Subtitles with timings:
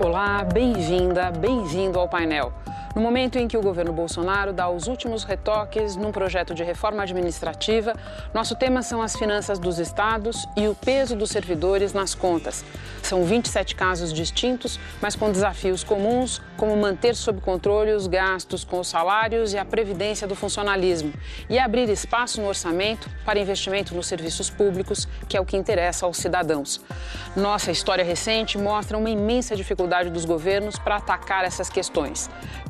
[0.00, 2.52] Olá, bem-vinda, bem-vindo ao painel.
[2.98, 7.04] No momento em que o governo Bolsonaro dá os últimos retoques num projeto de reforma
[7.04, 7.94] administrativa,
[8.34, 12.64] nosso tema são as finanças dos estados e o peso dos servidores nas contas.
[13.00, 18.80] São 27 casos distintos, mas com desafios comuns, como manter sob controle os gastos com
[18.80, 21.12] os salários e a previdência do funcionalismo,
[21.48, 26.04] e abrir espaço no orçamento para investimento nos serviços públicos, que é o que interessa
[26.04, 26.80] aos cidadãos.
[27.36, 32.28] Nossa história recente mostra uma imensa dificuldade dos governos para atacar essas questões.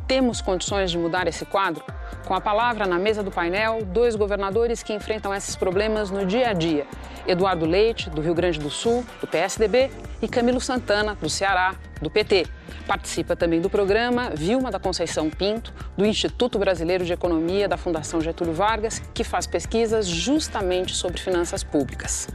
[0.09, 1.85] Temos condições de mudar esse quadro?
[2.27, 6.49] Com a palavra na mesa do painel, dois governadores que enfrentam esses problemas no dia
[6.49, 6.87] a dia:
[7.27, 9.91] Eduardo Leite, do Rio Grande do Sul, do PSDB,
[10.23, 12.47] e Camilo Santana, do Ceará, do PT.
[12.87, 18.19] Participa também do programa Vilma da Conceição Pinto, do Instituto Brasileiro de Economia da Fundação
[18.19, 22.29] Getúlio Vargas, que faz pesquisas justamente sobre finanças públicas.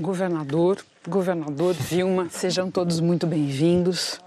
[0.00, 4.20] Governador, governador Vilma, sejam todos muito bem-vindos.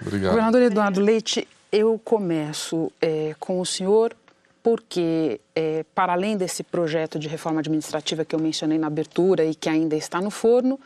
[0.00, 0.30] Obrigado.
[0.30, 4.14] Governador Eduardo Leite, eu começo é, com o senhor
[4.62, 9.56] porque, é, para além desse projeto de reforma administrativa que eu mencionei na abertura e
[9.56, 10.78] que ainda está no forno,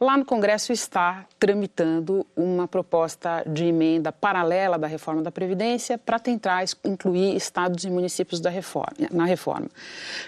[0.00, 6.20] Lá no Congresso está tramitando uma proposta de emenda paralela da reforma da Previdência para
[6.20, 9.68] tentar incluir estados e municípios da reforma, na reforma.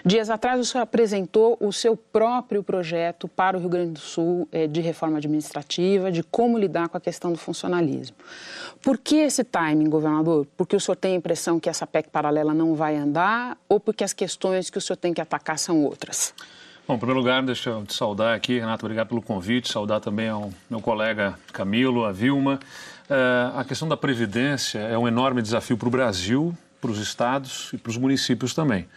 [0.05, 4.45] Dias atrás, o senhor apresentou o seu próprio projeto para o Rio Grande do Sul
[4.51, 8.17] eh, de reforma administrativa, de como lidar com a questão do funcionalismo.
[8.81, 10.45] Por que esse timing, governador?
[10.57, 14.03] Porque o senhor tem a impressão que essa PEC paralela não vai andar ou porque
[14.03, 16.33] as questões que o senhor tem que atacar são outras?
[16.91, 20.27] Bom, em primeiro lugar, deixa eu te saudar aqui, Renato, obrigado pelo convite, saudar também
[20.27, 22.59] ao meu colega Camilo, a Vilma.
[23.09, 27.69] É, a questão da Previdência é um enorme desafio para o Brasil, para os estados
[27.71, 28.89] e para os municípios também.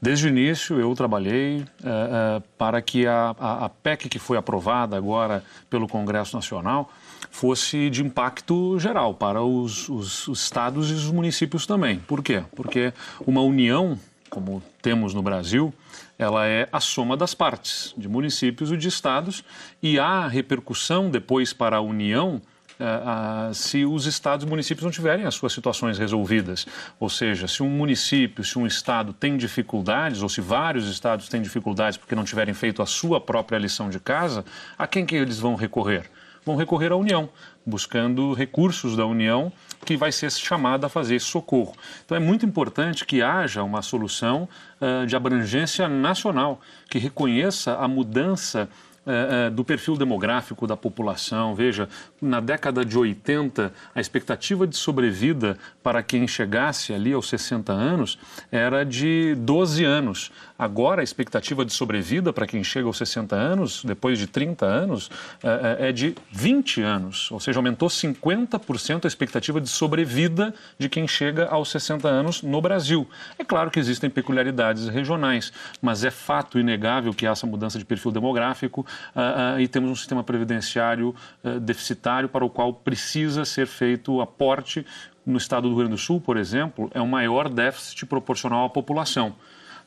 [0.00, 4.36] Desde o início, eu trabalhei é, é, para que a, a, a PEC que foi
[4.36, 6.92] aprovada agora pelo Congresso Nacional
[7.28, 11.98] fosse de impacto geral para os, os, os estados e os municípios também.
[11.98, 12.44] Por quê?
[12.54, 12.92] Porque
[13.26, 13.98] uma união,
[14.30, 15.74] como temos no Brasil,
[16.22, 19.44] ela é a soma das partes, de municípios e de estados,
[19.82, 22.40] e há repercussão depois para a União
[22.82, 26.66] uh, se os estados e municípios não tiverem as suas situações resolvidas.
[26.98, 31.42] Ou seja, se um município, se um estado tem dificuldades, ou se vários estados têm
[31.42, 34.44] dificuldades porque não tiverem feito a sua própria lição de casa,
[34.78, 36.10] a quem que eles vão recorrer?
[36.44, 37.28] Vão recorrer à União,
[37.64, 39.52] buscando recursos da União
[39.84, 41.74] que vai ser chamada a fazer esse socorro.
[42.04, 44.48] Então é muito importante que haja uma solução
[44.80, 48.68] uh, de abrangência nacional, que reconheça a mudança
[49.04, 51.56] é, é, do perfil demográfico da população.
[51.56, 51.88] Veja,
[52.20, 58.16] na década de 80, a expectativa de sobrevida para quem chegasse ali aos 60 anos
[58.52, 60.30] era de 12 anos.
[60.56, 65.10] Agora, a expectativa de sobrevida para quem chega aos 60 anos, depois de 30 anos,
[65.42, 67.28] é, é de 20 anos.
[67.32, 72.60] Ou seja, aumentou 50% a expectativa de sobrevida de quem chega aos 60 anos no
[72.60, 73.08] Brasil.
[73.36, 78.12] É claro que existem peculiaridades regionais, mas é fato inegável que essa mudança de perfil
[78.12, 81.14] demográfico uh, uh, e temos um sistema previdenciário
[81.44, 84.86] uh, deficitário para o qual precisa ser feito aporte.
[85.24, 88.68] No estado do Rio Grande do Sul, por exemplo, é o maior déficit proporcional à
[88.68, 89.34] população.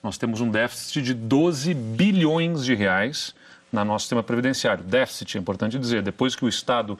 [0.02, 3.34] Nós temos um déficit de 12 bilhões de reais
[3.84, 4.84] no nosso sistema previdenciário.
[4.84, 6.97] Déficit, é importante dizer, depois que o Estado,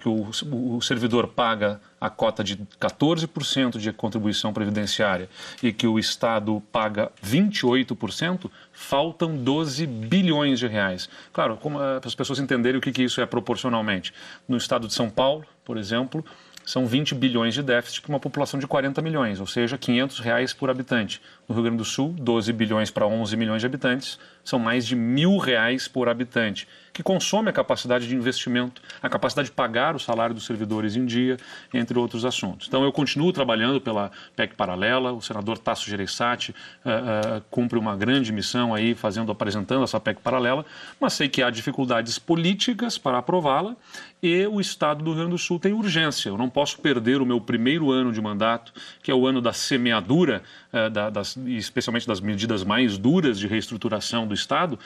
[0.00, 5.28] que o, servidor paga a cota de 14% de contribuição previdenciária
[5.62, 11.08] e que o Estado paga 28%, faltam 12 bilhões de reais.
[11.32, 14.12] Claro, eh, para as pessoas entenderem o que, que isso é proporcionalmente.
[14.46, 16.24] No Estado de São Paulo, por exemplo,
[16.64, 20.52] são 20 bilhões de déficit para uma população de 40 milhões, ou seja, 500 reais
[20.52, 21.20] por habitante.
[21.48, 24.94] No Rio Grande do Sul, 12 bilhões para 11 milhões de habitantes, são mais de
[24.96, 29.98] mil reais por habitante que consome a capacidade de investimento, a capacidade de pagar o
[29.98, 31.36] salário dos servidores em dia,
[31.72, 32.68] entre outros assuntos.
[32.68, 37.96] Então, eu continuo trabalhando pela PEC paralela, o senador Tasso Gereissati uh, uh, cumpre uma
[37.96, 40.64] grande missão aí, fazendo, apresentando essa PEC paralela,
[41.00, 43.74] mas sei que há dificuldades políticas para aprová-la
[44.22, 46.28] e o Estado do Rio Grande do Sul tem urgência.
[46.28, 48.72] Eu não posso perder o meu primeiro ano de mandato,
[49.02, 53.46] que é o ano da semeadura, uh, da, das, especialmente das medidas mais duras de
[53.46, 54.78] reestruturação do Estado,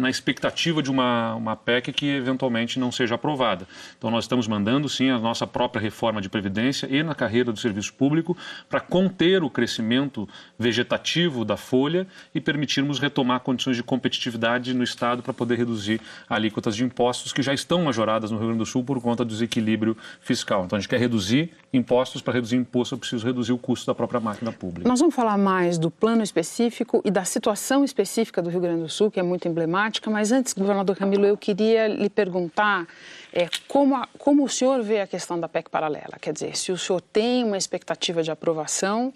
[0.00, 3.66] na expectativa de uma uma PEC que eventualmente não seja aprovada.
[3.96, 7.58] Então, nós estamos mandando, sim, a nossa própria reforma de Previdência e na carreira do
[7.58, 8.36] serviço público
[8.68, 10.28] para conter o crescimento
[10.58, 16.74] vegetativo da folha e permitirmos retomar condições de competitividade no Estado para poder reduzir alíquotas
[16.74, 19.96] de impostos que já estão majoradas no Rio Grande do Sul por conta do desequilíbrio
[20.20, 20.64] fiscal.
[20.64, 22.22] Então, a gente quer reduzir impostos.
[22.22, 24.88] Para reduzir imposto, eu preciso reduzir o custo da própria máquina pública.
[24.88, 28.88] Nós vamos falar mais do plano específico e da situação específica do Rio Grande do
[28.88, 32.86] Sul, que é muito emblemática, mas antes, governador Camilo, eu queria lhe perguntar
[33.32, 36.16] é, como, a, como o senhor vê a questão da PEC paralela?
[36.20, 39.12] Quer dizer, se o senhor tem uma expectativa de aprovação,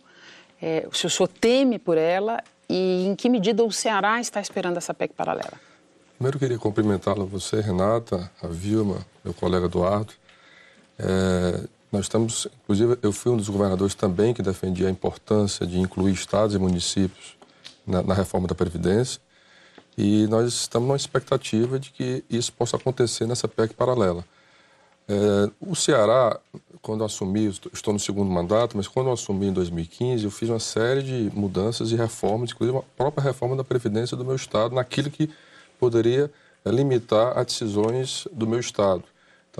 [0.61, 4.77] é, se o senhor teme por ela e em que medida o Ceará está esperando
[4.77, 5.55] essa PEC paralela?
[6.17, 10.13] Primeiro, eu queria cumprimentá-la, você, Renata, a Vilma, meu colega Eduardo.
[10.99, 11.61] É,
[11.93, 16.13] nós estamos, inclusive, eu fui um dos governadores também que defendia a importância de incluir
[16.13, 17.37] estados e municípios
[17.87, 19.21] na, na reforma da Previdência.
[19.99, 24.25] E nós estamos numa expectativa de que isso possa acontecer nessa PEC paralela.
[25.09, 26.39] É, o Ceará,
[26.81, 31.03] quando assumi, estou no segundo mandato, mas quando assumi em 2015, eu fiz uma série
[31.03, 35.29] de mudanças e reformas, inclusive a própria reforma da Previdência do meu Estado, naquilo que
[35.81, 36.31] poderia
[36.65, 39.03] limitar as decisões do meu Estado.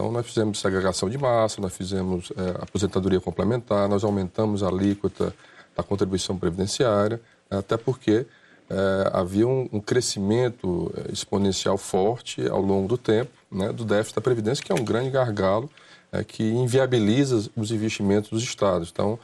[0.01, 5.35] Então, nós fizemos segregação de massa, nós fizemos é, aposentadoria complementar, nós aumentamos a alíquota
[5.77, 7.21] da contribuição previdenciária,
[7.51, 8.25] até porque
[8.71, 14.15] é, havia um, um, crescimento é, exponencial forte ao longo do tempo né, do déficit
[14.15, 15.69] da Previdência, que é um grande gargalo
[16.11, 18.89] é, que inviabiliza os investimentos dos estados.
[18.91, 19.19] Então,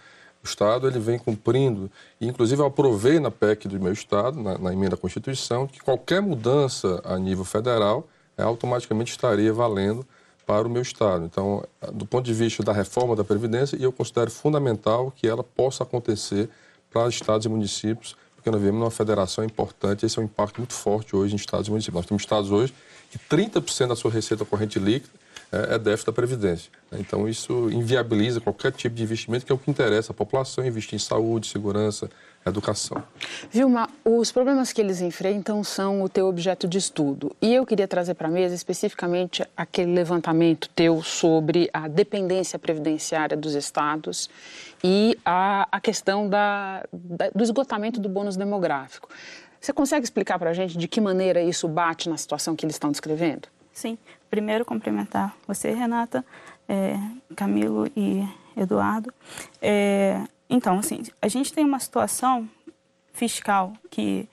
[0.45, 1.91] o Estado ele vem cumprindo,
[2.21, 5.81] e inclusive eu aprovei na PEC do meu Estado, na, na emenda à Constituição, que
[5.81, 8.07] qualquer mudança a nível federal
[8.37, 10.07] é, automaticamente estaria valendo
[10.47, 11.25] para o meu Estado.
[11.25, 15.83] Então, do ponto de vista da reforma da Previdência, eu considero fundamental que ela possa
[15.83, 16.49] acontecer
[16.91, 18.17] para estados e municípios
[18.47, 21.67] porque nós vivemos numa federação importante, esse é um impacto muito forte hoje em estados
[21.67, 21.97] e municípios.
[21.97, 22.73] Nós temos estados hoje
[23.11, 25.13] que 30% da sua receita corrente líquida
[25.71, 26.71] é, é déficit da Previdência.
[26.93, 30.95] Então, isso inviabiliza qualquer tipo de investimento, que é o que interessa a população, investir
[30.95, 32.09] em saúde, segurança,
[32.45, 33.03] educação.
[33.51, 37.35] Vilma, os problemas que eles enfrentam são o teu objeto de estudo.
[37.43, 43.37] E eu queria trazer para a mesa especificamente aquele levantamento teu sobre a dependência previdenciária
[43.37, 44.31] dos estados
[44.83, 49.09] e a, a questão da, da, do esgotamento do bônus demográfico.
[49.61, 52.77] Você consegue explicar para a gente de que maneira isso bate na situação que eles
[52.77, 53.49] estão descrevendo?
[53.77, 53.99] Sim.
[54.31, 56.25] Primeiro, cumprimentar você, Renata,
[56.67, 56.97] é,
[57.37, 58.27] Camilo e
[58.57, 59.13] Eduardo.
[59.61, 62.49] É, então, assim, a gente tem uma situação
[63.13, 64.27] fiscal que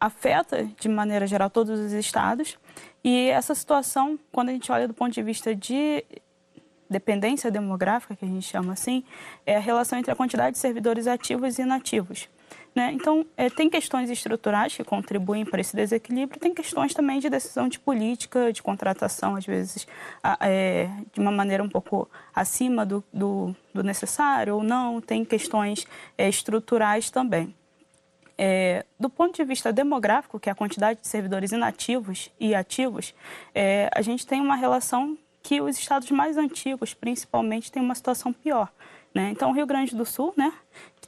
[0.00, 2.56] afeta, de maneira geral, todos os estados.
[3.04, 6.02] E essa situação, quando a gente olha do ponto de vista de
[6.88, 9.04] dependência demográfica, que a gente chama assim,
[9.44, 12.26] é a relação entre a quantidade de servidores ativos e inativos.
[12.78, 12.92] Né?
[12.92, 17.68] Então, é, tem questões estruturais que contribuem para esse desequilíbrio, tem questões também de decisão
[17.68, 19.84] de política, de contratação, às vezes,
[20.38, 25.88] é, de uma maneira um pouco acima do, do, do necessário ou não, tem questões
[26.16, 27.52] é, estruturais também.
[28.38, 33.12] É, do ponto de vista demográfico, que é a quantidade de servidores inativos e ativos,
[33.52, 38.32] é, a gente tem uma relação que os estados mais antigos, principalmente, têm uma situação
[38.32, 38.70] pior.
[39.12, 39.30] Né?
[39.32, 40.52] Então, o Rio Grande do Sul, né,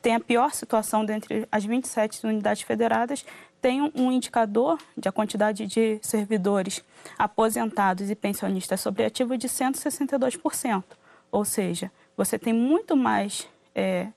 [0.01, 3.25] que tem a pior situação dentre as 27 unidades federadas,
[3.61, 6.83] tem um indicador de a quantidade de servidores
[7.19, 10.83] aposentados e pensionistas sobre ativo de 162%.
[11.31, 14.09] Ou seja, você tem muito mais é,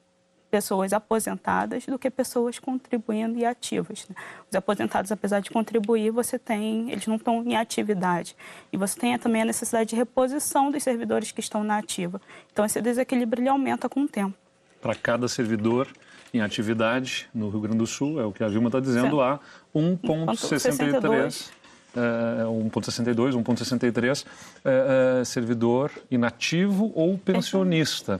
[0.49, 4.07] pessoas aposentadas do que pessoas contribuindo e ativas.
[4.07, 4.15] Né?
[4.49, 8.35] Os aposentados, apesar de contribuir, você tem, eles não estão em atividade.
[8.71, 12.21] E você tem também a necessidade de reposição dos servidores que estão na ativa.
[12.51, 14.42] Então, esse desequilíbrio aumenta com o tempo.
[14.83, 15.87] Para cada servidor
[16.33, 19.39] em atividade no Rio Grande do Sul, é o que a Vilma está dizendo, há
[19.75, 21.51] 1,63
[21.95, 28.19] 1,62, 1,63 uh, servidor inativo ou pensionista.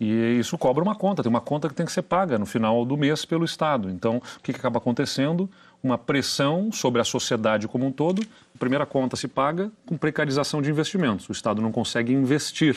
[0.00, 2.84] E isso cobra uma conta, tem uma conta que tem que ser paga no final
[2.84, 3.90] do mês pelo Estado.
[3.90, 5.50] Então, o que, que acaba acontecendo?
[5.82, 8.24] Uma pressão sobre a sociedade como um todo
[8.58, 11.28] a primeira conta se paga com precarização de investimentos.
[11.28, 12.76] O Estado não consegue investir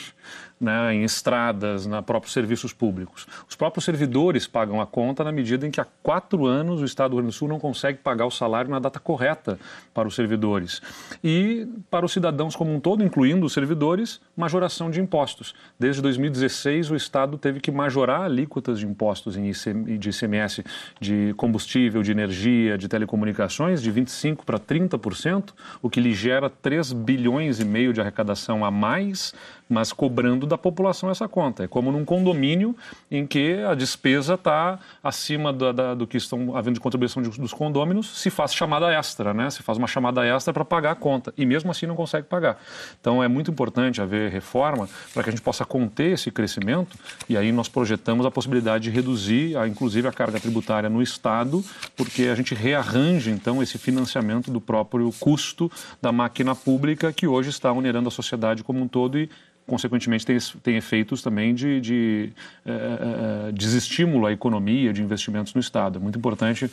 [0.61, 3.27] né, em estradas, na próprios serviços públicos.
[3.49, 7.09] Os próprios servidores pagam a conta na medida em que há quatro anos o Estado
[7.09, 9.59] do Rio Grande do Sul não consegue pagar o salário na data correta
[9.93, 10.81] para os servidores.
[11.23, 15.55] E para os cidadãos como um todo, incluindo os servidores, majoração de impostos.
[15.79, 19.51] Desde 2016, o Estado teve que majorar alíquotas de impostos em
[19.97, 20.63] de ICMS
[20.99, 25.49] de combustível, de energia, de telecomunicações, de 25% para 30%,
[25.81, 29.33] o que lhe gera 3 bilhões e meio de arrecadação a mais
[29.71, 31.63] mas cobrando da população essa conta.
[31.63, 32.75] É como num condomínio
[33.09, 37.29] em que a despesa está acima da, da, do que estão havendo de contribuição de,
[37.29, 39.49] dos condôminos, se faz chamada extra, né?
[39.49, 42.61] Se faz uma chamada extra para pagar a conta e mesmo assim não consegue pagar.
[42.99, 46.97] Então é muito importante haver reforma para que a gente possa conter esse crescimento
[47.29, 51.63] e aí nós projetamos a possibilidade de reduzir, a, inclusive, a carga tributária no Estado,
[51.95, 57.49] porque a gente rearranja então esse financiamento do próprio custo da máquina pública que hoje
[57.49, 59.29] está onerando a sociedade como um todo e
[59.71, 62.33] consequentemente, tem, tem efeitos também de, de
[62.65, 65.97] uh, desestímulo à economia, de investimentos no Estado.
[65.97, 66.69] É muito importante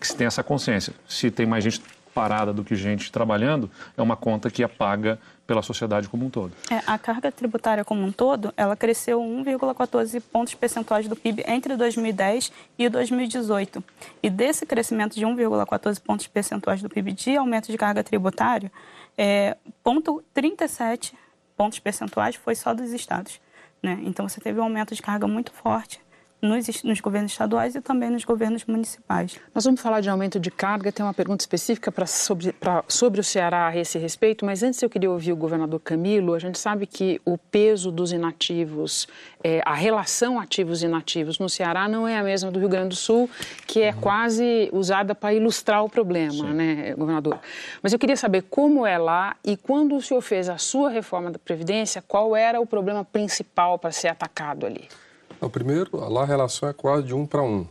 [0.00, 0.94] que se tenha essa consciência.
[1.06, 1.82] Se tem mais gente
[2.14, 6.30] parada do que gente trabalhando, é uma conta que é paga pela sociedade como um
[6.30, 6.52] todo.
[6.70, 11.76] É, a carga tributária como um todo, ela cresceu 1,14 pontos percentuais do PIB entre
[11.76, 13.84] 2010 e 2018.
[14.22, 18.70] E desse crescimento de 1,14 pontos percentuais do PIB de aumento de carga tributária,
[19.16, 21.14] é, ponto 37
[21.56, 23.40] pontos percentuais foi só dos estados.
[23.82, 23.98] Né?
[24.02, 26.01] Então você teve um aumento de carga muito forte
[26.42, 29.38] nos, nos, governos estaduais e também nos governos municipais.
[29.54, 33.20] Nós vamos falar de aumento de carga, tem uma pergunta específica pra, sobre, pra, sobre
[33.20, 36.34] o Ceará a esse respeito, mas antes eu queria ouvir o governador Camilo.
[36.34, 39.06] A gente sabe que o peso dos inativos,
[39.44, 42.88] é, a relação ativos e inativos no Ceará não é a mesma do Rio Grande
[42.88, 43.30] do Sul,
[43.64, 44.00] que é uhum.
[44.00, 46.52] quase usada para ilustrar o problema, Sim.
[46.54, 47.38] né, governador?
[47.80, 51.30] Mas eu queria saber como é lá e quando o senhor fez a sua reforma
[51.30, 54.88] da Previdência, qual era o problema principal para ser atacado ali?
[55.40, 57.66] Não, primeiro, lá a relação é quase de um para um,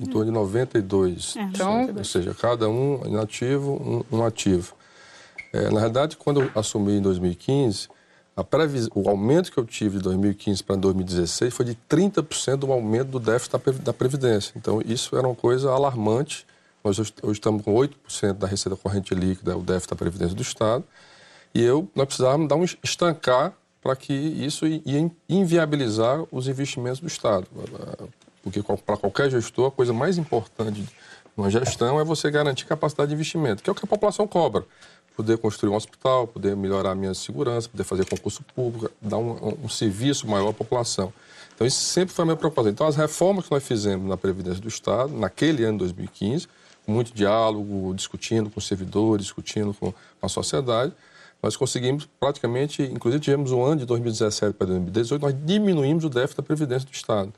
[0.00, 1.36] em torno de 92.
[1.36, 4.74] É, então, ou seja, cada um inativo, um, um ativo.
[5.52, 7.88] É, na verdade, quando eu assumi em 2015,
[8.48, 8.88] previs...
[8.94, 13.20] o aumento que eu tive de 2015 para 2016 foi de 30% do aumento do
[13.20, 14.54] déficit da Previdência.
[14.56, 16.46] Então, isso era uma coisa alarmante.
[16.82, 20.84] Nós hoje estamos com 8% da receita corrente líquida, o déficit da Previdência do Estado.
[21.54, 23.52] E eu, nós precisávamos dar um estancar
[23.82, 27.46] para que isso ia inviabilizar os investimentos do Estado.
[28.42, 30.88] Porque para qualquer gestor, a coisa mais importante de
[31.36, 34.64] uma gestão é você garantir capacidade de investimento, que é o que a população cobra.
[35.16, 39.58] Poder construir um hospital, poder melhorar a minha segurança, poder fazer concurso público, dar um,
[39.64, 41.12] um serviço maior à população.
[41.54, 42.70] Então, isso sempre foi a minha preocupação.
[42.70, 46.48] Então, as reformas que nós fizemos na Previdência do Estado, naquele ano 2015,
[46.84, 50.92] com muito diálogo, discutindo com servidores, discutindo com a sociedade,
[51.42, 56.36] nós conseguimos praticamente, inclusive tivemos um ano de 2017 para 2018, nós diminuímos o déficit
[56.36, 57.32] da Previdência do Estado.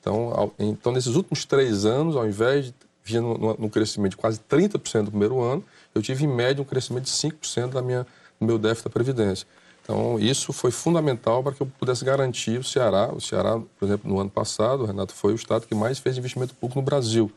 [0.00, 4.38] Então, ao, então nesses últimos três anos, ao invés de vir no, crescimento de quase
[4.38, 8.06] 30% no primeiro ano, eu tive em média um crescimento de 5% da minha,
[8.38, 9.46] do meu déficit da Previdência.
[9.82, 13.10] Então, isso foi fundamental para que eu pudesse garantir o Ceará.
[13.10, 16.54] O Ceará, por exemplo, no ano passado, Renato, foi o estado que mais fez investimento
[16.54, 17.32] público no Brasil.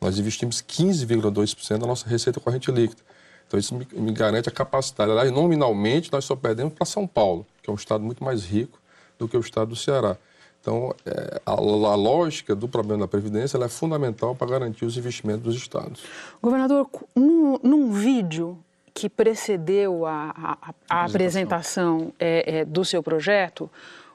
[0.00, 3.00] Nós investimos 15,2% da nossa receita corrente líquida.
[3.46, 5.10] Então, isso me, me garante a capacidade.
[5.10, 8.78] Aliás, nominalmente, nós só perdemos para São Paulo, que é um estado muito mais rico
[9.18, 10.16] do que o estado do Ceará.
[10.60, 15.42] Então, é, a, a, lógica do problema da Previdência é fundamental para garantir os investimentos
[15.42, 16.04] dos estados.
[16.40, 18.56] Governador, num, num vídeo
[18.94, 23.68] que precedeu a, a, a apresentação é, é, do seu projeto,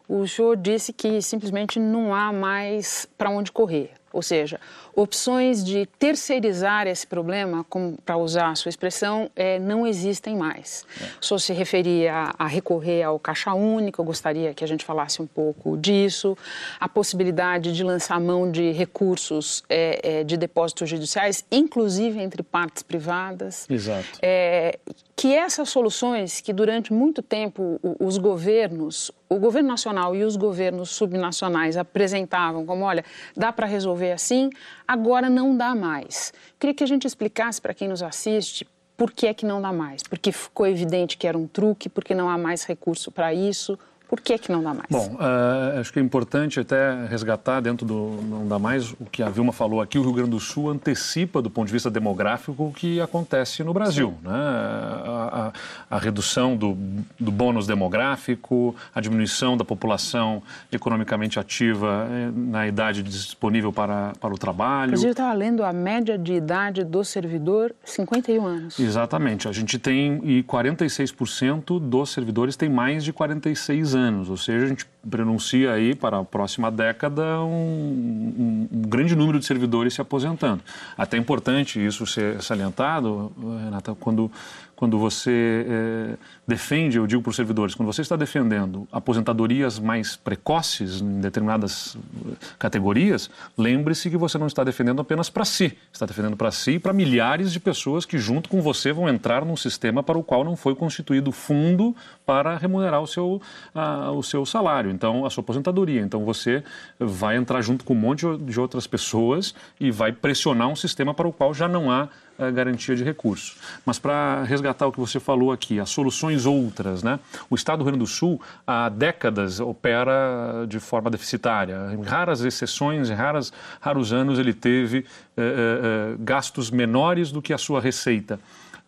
[0.07, 3.91] o senhor disse que simplesmente não há mais para onde correr.
[4.13, 4.60] Ou seja,
[4.98, 7.63] opções de terceirizar esse problema,
[8.04, 10.88] para usar a sua expressão, é, não existem mais.
[11.00, 11.06] É.
[11.22, 14.84] O senhor se referia a, a, recorrer ao caixa único, eu gostaria que a gente
[14.84, 16.36] falasse um pouco disso,
[16.80, 22.82] a possibilidade de lançar mão de recursos é, é, de depósitos judiciais, inclusive entre partes
[22.82, 23.70] privadas.
[23.70, 24.18] Exato.
[24.20, 24.80] É,
[25.18, 30.92] que essas soluções que durante muito tempo os governos, o governo nacional e os governos
[30.92, 33.04] subnacionais apresentavam como, olha,
[33.36, 34.51] dá para resolver assim,
[34.88, 36.32] agora não dá mais.
[36.60, 39.72] Queria que a gente explicasse para quem nos assiste por que é que não dá
[39.72, 43.77] mais, porque ficou evidente que era um truque, porque não há mais recurso para isso,
[44.08, 44.88] por que, que não dá mais?
[44.90, 49.22] Bom, uh, acho que é importante até resgatar dentro do não dá mais o que
[49.22, 50.00] a Vilma falou aqui.
[50.00, 53.74] O Rio Grande do Sul antecipa, do ponto de vista demográfico, o que acontece no
[53.74, 54.14] Brasil.
[54.24, 54.32] Né?
[54.32, 55.52] A,
[55.90, 56.78] a, a, redução do,
[57.20, 64.34] do bônus demográfico, a diminuição da população economicamente ativa eh, na idade disponível para, para
[64.34, 64.90] o trabalho.
[64.90, 68.80] Inclusive, eu estava lendo a média de idade do servidor, 51 anos.
[68.80, 69.50] Exatamente.
[69.50, 74.66] A gente tem, e 46% dos servidores têm mais de 46 anos anos, ou seja,
[74.66, 79.94] a gente pronuncia aí para a próxima década um, um, um, grande número de servidores
[79.94, 80.62] se aposentando.
[80.98, 83.32] Até é importante isso ser salientado,
[83.63, 84.32] Renata, quando
[84.77, 86.17] quando você é,
[86.48, 91.98] defende, eu digo para os servidores, quando você está defendendo aposentadorias mais precoces em determinadas
[91.98, 96.74] eh, categorias, lembre-se que você não está defendendo apenas para si, está defendendo para si
[96.74, 100.24] e para milhares de pessoas que junto com você vão entrar num sistema para o
[100.24, 103.41] qual não foi constituído fundo para remunerar o seu,
[103.74, 106.01] a, o seu salário, então a sua aposentadoria.
[106.01, 106.63] Então você
[107.00, 111.27] vai entrar junto com um monte de outras pessoas e vai pressionar um sistema para
[111.27, 113.58] o qual já não há a garantia de recursos.
[113.86, 117.20] Mas para resgatar o que você falou aqui, as soluções outras, né?
[117.50, 121.91] O Estado do Rio Grande do Sul há décadas opera de forma deficitária.
[121.94, 125.03] Em raras exceções, em raras, raros anos ele teve eh,
[125.38, 128.39] eh, eh gastos menores do que a sua receita.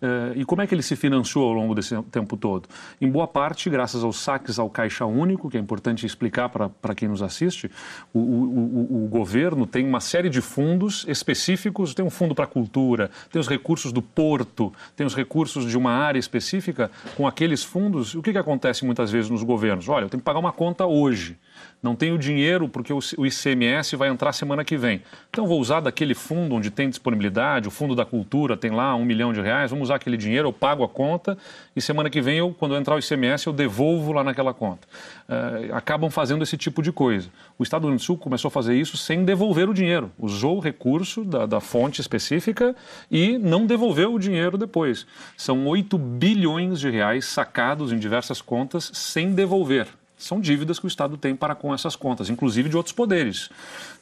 [0.02, 2.70] Uh, e como é que ele se financiou ao longo desse tempo todo?
[3.02, 7.10] Em boa parte, graças aos saques ao Caixa Único, que é importante explicar para quem
[7.10, 7.70] nos assiste,
[8.14, 13.12] o, o, o, governo tem uma série de fundos específicos, tem um fundo para cultura,
[13.30, 16.90] tem os recursos do porto, tem os recursos de uma área específica.
[17.18, 19.90] Com aqueles fundos, o que, que acontece muitas vezes nos governos?
[19.90, 21.38] Olha, eu tenho que pagar uma conta hoje
[21.82, 25.02] não tenho dinheiro porque o ICMS vai entrar semana que vem.
[25.30, 29.06] Então vou usar daquele fundo onde tem disponibilidade, o fundo da cultura tem lá um
[29.06, 31.38] milhão de reais, vamos usar aquele dinheiro, eu pago a conta
[31.76, 34.88] e semana que vem, eu, quando entrar o ICMS, eu devolvo lá naquela conta.
[35.28, 37.30] Uh, acabam fazendo esse tipo de coisa.
[37.58, 40.12] O Estado do Rio Grande do Sul começou a fazer isso sem devolver o dinheiro.
[40.18, 42.76] Usou o recurso da, da fonte específica
[43.12, 45.06] e não devolveu o dinheiro depois.
[45.36, 50.88] São 8 bilhões de reais sacados em diversas contas sem devolver são dívidas que o
[50.88, 53.50] Estado tem para com essas contas, inclusive de outros poderes.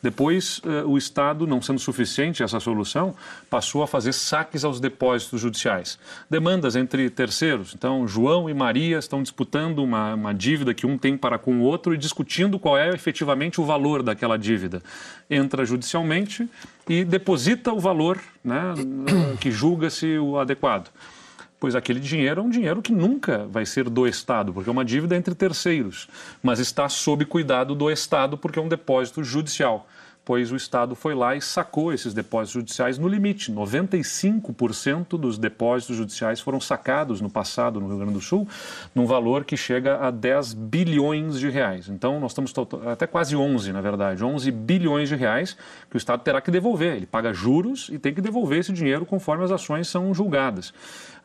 [0.01, 3.15] Depois, eh, o Estado, não sendo suficiente essa solução,
[3.49, 5.99] passou a fazer saques aos depósitos judiciais.
[6.27, 7.73] Demandas entre terceiros.
[7.75, 11.61] Então, João e Maria estão disputando uma, uma dívida que um tem para com o
[11.61, 14.81] outro e discutindo qual é efetivamente o valor daquela dívida.
[15.29, 16.49] Entra judicialmente
[16.89, 18.73] e deposita o valor né,
[19.39, 20.89] que julga-se o adequado
[21.59, 24.85] pois aquele dinheiro é um dinheiro que nunca vai ser do Estado, porque é uma
[24.85, 26.07] dívida entre terceiros,
[26.41, 29.87] mas está sob cuidado do Estado porque é um depósito judicial
[30.27, 33.49] pois o Estado foi lá e sacou esses depósitos judiciais no limite.
[33.49, 38.45] 95% dos depósitos judiciais foram sacados no passado no Rio Grande do Sul,
[38.93, 41.87] num valor que chega a 10 bilhões de reais.
[41.87, 42.53] Então, nós estamos
[42.85, 45.55] até quase 11, na verdade, 11 bilhões de reais
[45.89, 46.97] que o Estado terá que devolver.
[46.97, 50.71] Ele paga juros e tem que devolver esse dinheiro conforme as ações são julgadas.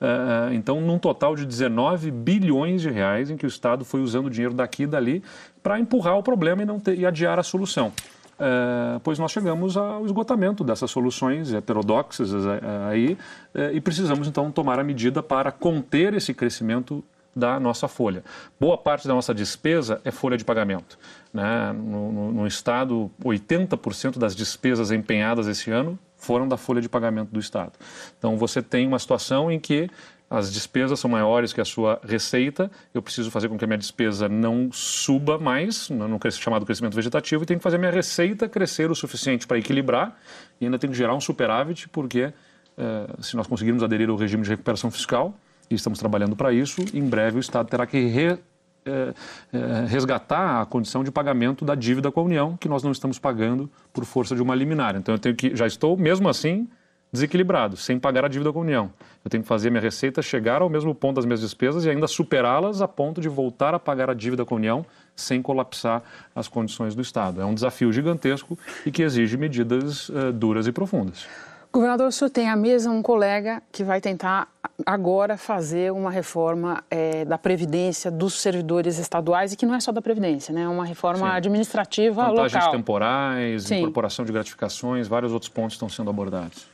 [0.00, 4.26] Uh, então, num total de 19 bilhões de reais em que o Estado foi usando
[4.26, 5.24] o dinheiro daqui e dali
[5.60, 7.92] para empurrar o problema e, não ter, e adiar a solução.
[8.32, 12.48] Uh, pois nós chegamos ao esgotamento dessas soluções heterodoxas uh,
[12.88, 13.16] aí
[13.54, 18.22] uh, e precisamos então tomar a medida para conter esse crescimento da nossa folha.
[18.60, 20.98] Boa parte da nossa despesa é folha de pagamento.
[21.32, 21.72] Né?
[21.72, 27.30] No, no, no Estado, 80% das despesas empenhadas esse ano foram da folha de pagamento
[27.30, 27.72] do Estado.
[28.16, 29.90] Então você tem uma situação em que
[30.32, 33.76] as despesas são maiores que a sua receita, eu preciso fazer com que a minha
[33.76, 38.48] despesa não suba mais, no chamado crescimento vegetativo, e tenho que fazer a minha receita
[38.48, 40.18] crescer o suficiente para equilibrar,
[40.58, 42.32] e ainda tenho que gerar um superávit, porque
[42.78, 45.38] eh, se nós conseguirmos aderir ao regime de recuperação fiscal,
[45.70, 48.38] e estamos trabalhando para isso, em breve o Estado terá que re,
[48.86, 49.14] eh,
[49.52, 53.18] eh, resgatar a condição de pagamento da dívida com a União, que nós não estamos
[53.18, 54.96] pagando por força de uma liminar.
[54.96, 56.66] Então eu tenho que, já estou, mesmo assim,
[57.12, 58.90] desequilibrado, sem pagar a dívida com a União.
[59.22, 62.08] Eu tenho que fazer minha receita chegar ao mesmo ponto das minhas despesas e ainda
[62.08, 66.02] superá-las a ponto de voltar a pagar a dívida com a União sem colapsar
[66.34, 67.40] as condições do Estado.
[67.40, 71.26] É um desafio gigantesco e que exige medidas uh, duras e profundas.
[71.72, 74.46] Governador, o senhor tem à mesa um colega que vai tentar
[74.84, 79.90] agora fazer uma reforma é, da Previdência dos servidores estaduais e que não é só
[79.90, 80.62] da Previdência, né?
[80.62, 81.36] É uma reforma Sim.
[81.36, 82.72] administrativa Vantagens local.
[82.72, 83.78] temporais, Sim.
[83.80, 86.71] incorporação de gratificações, vários outros pontos estão sendo abordados.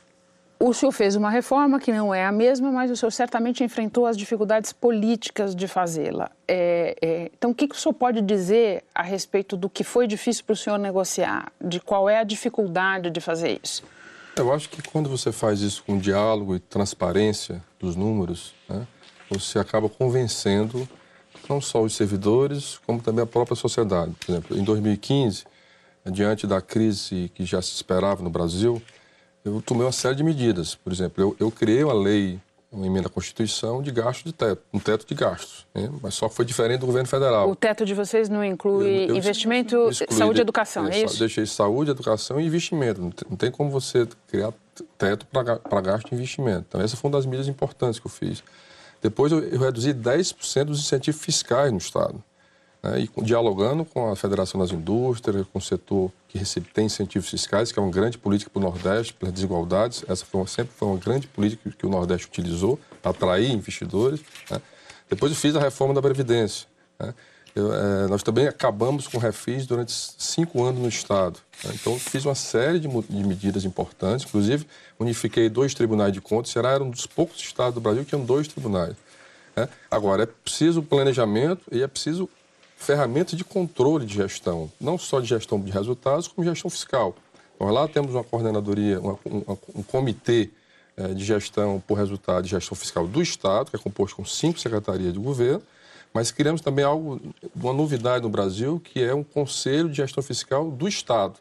[0.61, 4.05] O senhor fez uma reforma que não é a mesma, mas o senhor certamente enfrentou
[4.05, 6.29] as dificuldades políticas de fazê-la.
[6.45, 10.05] É, é, então, o que, que o senhor pode dizer a respeito do que foi
[10.05, 11.49] difícil para o senhor negociar?
[11.61, 13.83] De qual é a dificuldade de fazer isso?
[14.35, 18.85] Eu acho que quando você faz isso com diálogo e transparência dos números, né,
[19.29, 20.87] você acaba convencendo
[21.47, 24.13] não só os servidores, como também a própria sociedade.
[24.19, 25.45] Por exemplo, em 2015,
[26.11, 28.81] diante da crise que já se esperava no Brasil,
[29.55, 30.75] eu tomei uma série de medidas.
[30.75, 32.39] Por exemplo, eu, eu criei uma lei,
[32.71, 35.89] uma emenda à Constituição de gasto de teto, um teto de gastos, né?
[36.01, 37.49] mas só que foi diferente do governo federal.
[37.49, 41.19] O teto de vocês não inclui eu, eu investimento, saúde e educação, é isso?
[41.19, 43.01] Deixei saúde, educação e investimento.
[43.01, 44.53] Não tem, não tem como você criar
[44.97, 46.65] teto para gasto e investimento.
[46.69, 48.43] Então, essa foi uma das medidas importantes que eu fiz.
[49.01, 52.23] Depois, eu, eu reduzi 10% dos incentivos fiscais no Estado
[52.81, 57.29] né, e dialogando com a Federação das Indústrias, com o setor que recebe, tem incentivos
[57.29, 60.03] fiscais, que é uma grande política para o Nordeste, pelas desigualdades.
[60.07, 64.21] Essa foi uma, sempre foi uma grande política que o Nordeste utilizou para atrair investidores.
[64.49, 64.61] Né.
[65.09, 66.67] Depois eu fiz a reforma da Previdência.
[66.99, 67.13] Né.
[67.55, 71.39] Eu, é, nós também acabamos com refis durante cinco anos no Estado.
[71.63, 71.71] Né.
[71.73, 74.65] Então, fiz uma série de, de, medidas importantes, inclusive
[74.99, 76.51] unifiquei dois tribunais de contas.
[76.51, 78.95] Será era um dos poucos estados do Brasil que tinham dois tribunais.
[79.55, 79.67] Né.
[79.89, 82.29] Agora, é preciso planejamento e é preciso
[82.79, 87.13] ferramentas de controle de gestão, não só de gestão de resultados, como gestão fiscal.
[87.59, 90.49] Nós lá temos uma coordenadoria, uma, um, um, comitê
[90.95, 94.57] eh, de gestão por resultado de gestão fiscal do Estado, que é composto com cinco
[94.59, 95.61] secretarias de governo,
[96.13, 97.21] mas criamos também algo,
[97.53, 101.35] uma novidade no Brasil, que é um conselho de gestão fiscal do Estado,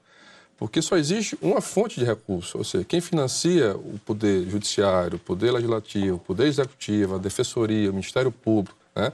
[0.59, 5.21] Porque só existe uma fonte de recurso, ou seja, quem financia o poder judiciário, o
[5.21, 9.13] poder legislativo, o poder executivo, a defensoria, o Ministério Público, né,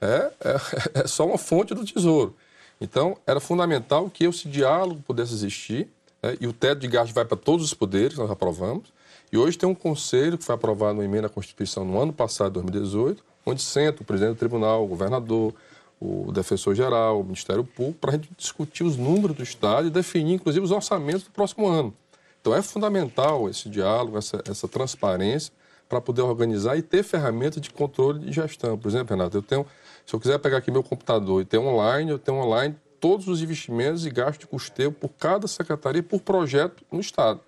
[0.00, 2.34] é, é, é só uma fonte do tesouro.
[2.80, 5.88] Então, era fundamental que esse diálogo pudesse existir,
[6.22, 8.92] né, e o teto de gasto vai para todos os poderes, nós aprovamos,
[9.32, 12.52] e hoje tem um conselho que foi aprovado uma emenda à Constituição no ano passado,
[12.54, 15.54] 2018, onde senta o presidente do tribunal, o governador,
[16.00, 20.34] o defensor-geral, o Ministério Público, para a gente discutir os números do Estado e definir,
[20.34, 21.92] inclusive, os orçamentos do próximo ano.
[22.40, 25.52] Então, é fundamental esse diálogo, essa, essa transparência,
[25.88, 28.78] para poder organizar e ter ferramentas de controle de gestão.
[28.78, 29.66] Por exemplo, Renato, eu tenho,
[30.08, 33.42] se eu quiser pegar aqui meu computador e ter online, eu tenho online todos os
[33.42, 37.40] investimentos e gastos de custeio por cada secretaria, por projeto no Estado.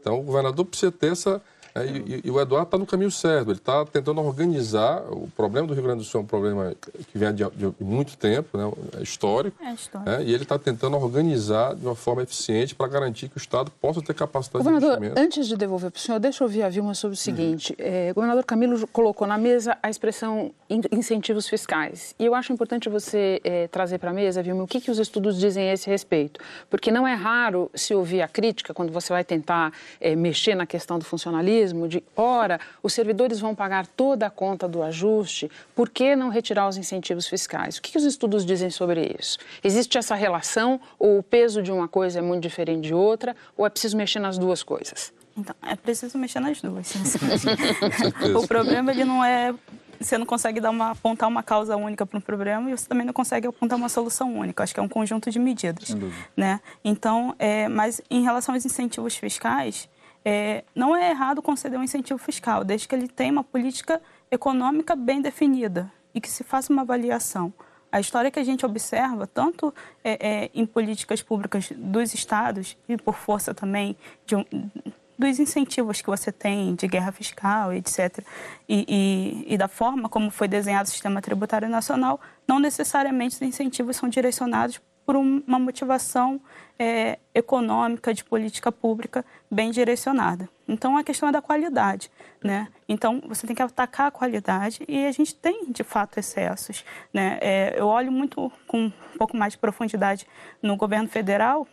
[0.00, 1.40] Então, o governador precisa ter essa,
[1.74, 5.02] é, e, e, o Eduardo está no caminho certo, ele está tentando organizar.
[5.10, 6.74] O problema do Rio Grande do Sul é um problema
[7.12, 9.62] que vem de, de muito tempo, né, é histórico.
[9.62, 10.10] É histórico.
[10.10, 13.70] É, e ele está tentando organizar de uma forma eficiente para garantir que o Estado
[13.80, 15.20] possa ter capacidade governador, de investimento.
[15.20, 17.86] Antes de devolver para o senhor, deixa eu ouvir a Vilma sobre o seguinte: uhum.
[17.86, 22.14] é, o governador Camilo colocou na mesa a expressão incentivos fiscais.
[22.18, 24.98] E eu acho importante você é, trazer para a mesa, Vilma, o que, que os
[24.98, 26.40] estudos dizem a esse respeito.
[26.68, 30.66] Porque não é raro se ouvir a crítica quando você vai tentar é, mexer na
[30.66, 35.88] questão do funcionalismo de, ora, os servidores vão pagar toda a conta do ajuste, por
[35.88, 37.76] que não retirar os incentivos fiscais?
[37.76, 39.38] O que, que os estudos dizem sobre isso?
[39.62, 43.66] Existe essa relação ou o peso de uma coisa é muito diferente de outra ou
[43.66, 45.12] é preciso mexer nas duas coisas?
[45.36, 46.92] Então, é preciso mexer nas duas.
[48.36, 49.54] o problema ele não é
[50.00, 53.04] você não consegue dar uma, apontar uma causa única para um problema e você também
[53.04, 54.62] não consegue apontar uma solução única.
[54.62, 55.94] Acho que é um conjunto de medidas,
[56.34, 56.58] né?
[56.82, 59.88] Então, é, mas em relação aos incentivos fiscais,
[60.24, 64.94] é, não é errado conceder um incentivo fiscal, desde que ele tenha uma política econômica
[64.94, 67.52] bem definida e que se faça uma avaliação.
[67.92, 72.96] A história que a gente observa, tanto é, é, em políticas públicas dos estados e
[72.96, 73.96] por força também
[74.32, 74.70] um,
[75.18, 78.24] dos incentivos que você tem de guerra fiscal, etc.,
[78.68, 83.42] e, e, e, da forma como foi desenhado o sistema tributário nacional, não necessariamente os
[83.42, 84.80] incentivos são direcionados
[85.10, 86.40] por uma motivação
[86.78, 90.48] é, econômica, de política pública bem direcionada.
[90.68, 92.08] Então, a questão é da qualidade.
[92.40, 92.68] Né?
[92.88, 96.84] Então, você tem que atacar a qualidade e a gente tem, de fato, excessos.
[97.12, 97.40] Né?
[97.40, 100.28] É, eu olho muito com um pouco mais de profundidade
[100.62, 101.66] no governo federal,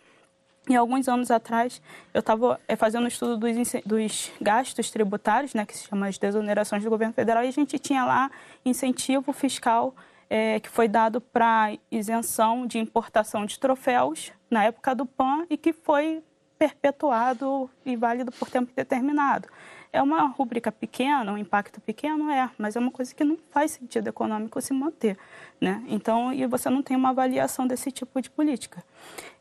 [0.68, 1.80] e alguns anos atrás,
[2.12, 6.18] eu estava é, fazendo um estudo dos, dos, gastos tributários, né, que se chama as
[6.18, 8.30] desonerações do governo federal, e a gente tinha lá
[8.64, 9.94] incentivo fiscal
[10.30, 15.56] é, que foi dado para isenção de importação de troféus na época do PAN e
[15.56, 16.22] que foi
[16.58, 19.48] perpetuado e válido por tempo determinado.
[19.90, 23.70] É uma rubrica pequena, um impacto pequeno, é, mas é uma coisa que não faz
[23.70, 25.16] sentido econômico se manter.
[25.58, 25.82] Né?
[25.88, 28.84] Então, e você não tem uma avaliação desse tipo de política.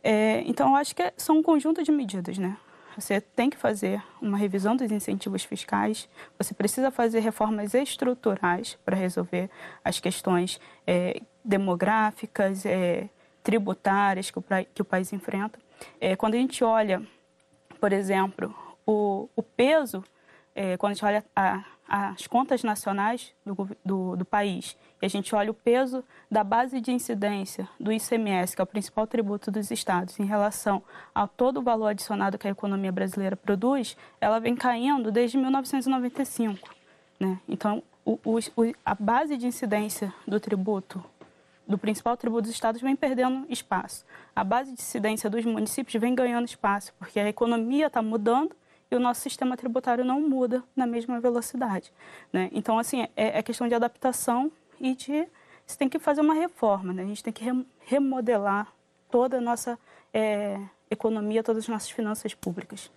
[0.01, 2.37] É, então, eu acho que são um conjunto de medidas.
[2.37, 2.55] Né?
[2.97, 8.95] Você tem que fazer uma revisão dos incentivos fiscais, você precisa fazer reformas estruturais para
[8.95, 9.51] resolver
[9.85, 13.07] as questões é, demográficas, é,
[13.43, 15.59] tributárias que o, que o, país enfrenta.
[16.01, 17.03] É, quando a gente olha,
[17.79, 20.03] por exemplo, o, o peso,
[20.55, 25.09] é, quando a gente olha a, as contas nacionais do, do, do país e a
[25.09, 29.51] gente olha o peso da base de incidência do ICMS, que é o principal tributo
[29.51, 30.81] dos estados, em relação
[31.13, 36.69] ao todo o valor adicionado que a economia brasileira produz, ela vem caindo desde 1995.
[37.19, 37.39] Né?
[37.47, 38.39] Então, o, o,
[38.83, 41.03] a base de incidência do tributo,
[41.67, 44.03] do principal tributo dos estados, vem perdendo espaço.
[44.35, 48.55] A base de incidência dos municípios vem ganhando espaço, porque a economia está mudando
[48.89, 51.91] e o nosso sistema tributário não muda na mesma velocidade.
[52.31, 52.49] Né?
[52.51, 55.27] Então, assim, é, é questão de adaptação e de
[55.65, 57.03] você tem que fazer uma reforma, né?
[57.03, 57.43] A gente tem que
[57.79, 58.71] remodelar
[59.11, 59.77] toda a nossa
[60.13, 60.57] é,
[60.89, 62.89] economia, todas as nossas finanças públicas.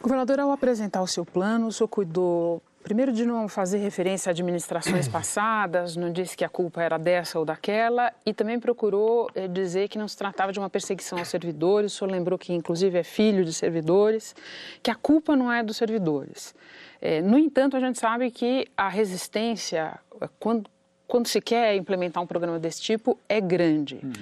[0.00, 4.32] Governador, ao apresentar o seu plano, o senhor cuidou primeiro de não fazer referência a
[4.32, 9.46] administrações passadas, não disse que a culpa era dessa ou daquela, e também procurou eh,
[9.46, 11.94] dizer que não se tratava de uma perseguição aos servidores.
[11.94, 14.34] O senhor lembrou que, inclusive, é filho de servidores,
[14.82, 16.54] que a culpa não é dos servidores.
[17.00, 19.98] É, no entanto, a gente sabe que a resistência,
[20.38, 20.68] quando
[21.10, 23.98] quando se quer implementar um programa desse tipo, é grande.
[24.02, 24.12] Uhum.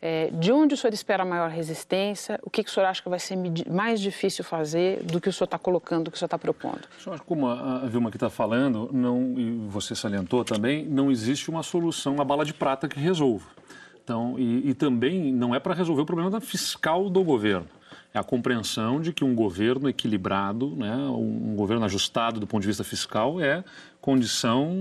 [0.00, 2.40] É, de onde o senhor espera maior resistência?
[2.42, 3.36] O que, que o senhor acha que vai ser
[3.70, 6.80] mais difícil fazer do que o senhor está colocando, do que o senhor está propondo?
[7.04, 11.10] Eu acho que como a Vilma aqui está falando, não, e você salientou também, não
[11.10, 13.46] existe uma solução, uma bala de prata que resolva.
[14.02, 17.66] Então, e, e também não é para resolver o problema fiscal do governo
[18.12, 22.66] é a compreensão de que um governo equilibrado, né, um governo ajustado do ponto de
[22.66, 23.62] vista fiscal, é
[24.00, 24.74] condição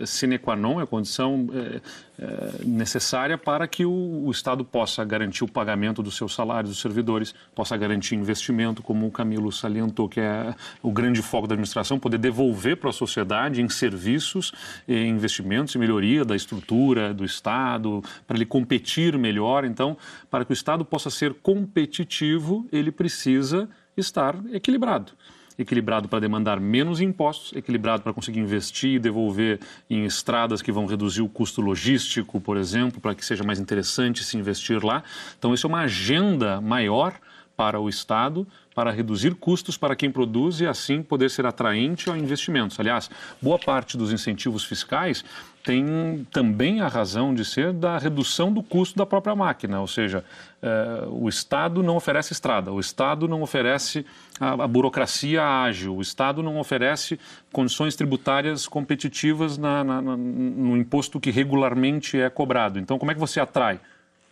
[0.00, 1.80] eh, sine qua non, é condição eh,
[2.18, 6.80] eh, necessária para que o, o, Estado possa garantir o pagamento dos seus salários dos
[6.80, 11.98] servidores, possa garantir investimento, como o Camilo salientou, que é o grande foco da administração,
[11.98, 14.52] poder devolver para a sociedade em serviços,
[14.88, 19.64] em investimentos e melhoria da estrutura do Estado, para ele competir melhor.
[19.64, 19.96] Então,
[20.30, 25.12] para que o Estado possa ser competitivo, ele precisa estar equilibrado
[25.58, 30.86] equilibrado para demandar menos impostos, equilibrado para conseguir investir e devolver em estradas que vão
[30.86, 35.02] reduzir o custo logístico, por exemplo, para que seja mais interessante se investir lá.
[35.38, 37.14] Então, isso é uma agenda maior
[37.56, 42.18] para o Estado para reduzir custos para quem produz e assim poder ser atraente a
[42.18, 42.78] investimentos.
[42.80, 43.08] Aliás,
[43.40, 45.24] boa parte dos incentivos fiscais
[45.64, 50.22] tem também a razão de ser da redução do custo da própria máquina, ou seja,
[50.62, 54.04] eh, o Estado não oferece estrada, o Estado não oferece
[54.38, 57.18] a, burocracia ágil, o Estado não oferece
[57.50, 62.78] condições tributárias competitivas na, na, no imposto que regularmente é cobrado.
[62.78, 63.80] Então, como é que você atrai?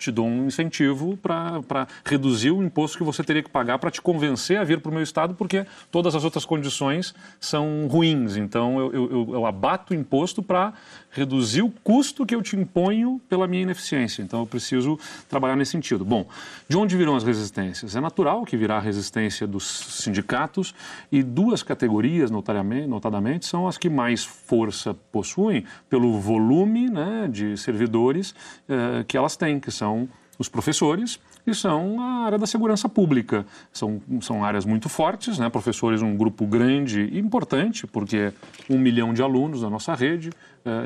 [0.02, 4.02] Te dou um incentivo para reduzir o imposto que você teria que pagar para te
[4.02, 8.36] convencer a vir para o meu estado, porque todas as outras condições são ruins.
[8.36, 10.72] Então, eu, eu, eu abato o imposto para
[11.10, 14.22] reduzir o custo que eu te imponho pela minha ineficiência.
[14.22, 16.04] Então, eu preciso trabalhar nesse sentido.
[16.04, 16.26] Bom,
[16.68, 17.94] de onde virão as resistências?
[17.94, 19.64] É natural que virá a resistência dos
[20.02, 20.74] sindicatos
[21.12, 28.34] e duas categorias, notadamente, são as que mais força possuem pelo volume né, de servidores
[28.68, 29.91] eh, que elas têm, que são
[30.38, 33.44] os professores e são a área da segurança pública.
[33.72, 35.48] São, são áreas muito fortes, né?
[35.48, 38.32] professores, um grupo grande e importante, porque
[38.68, 40.30] um milhão de alunos da nossa rede,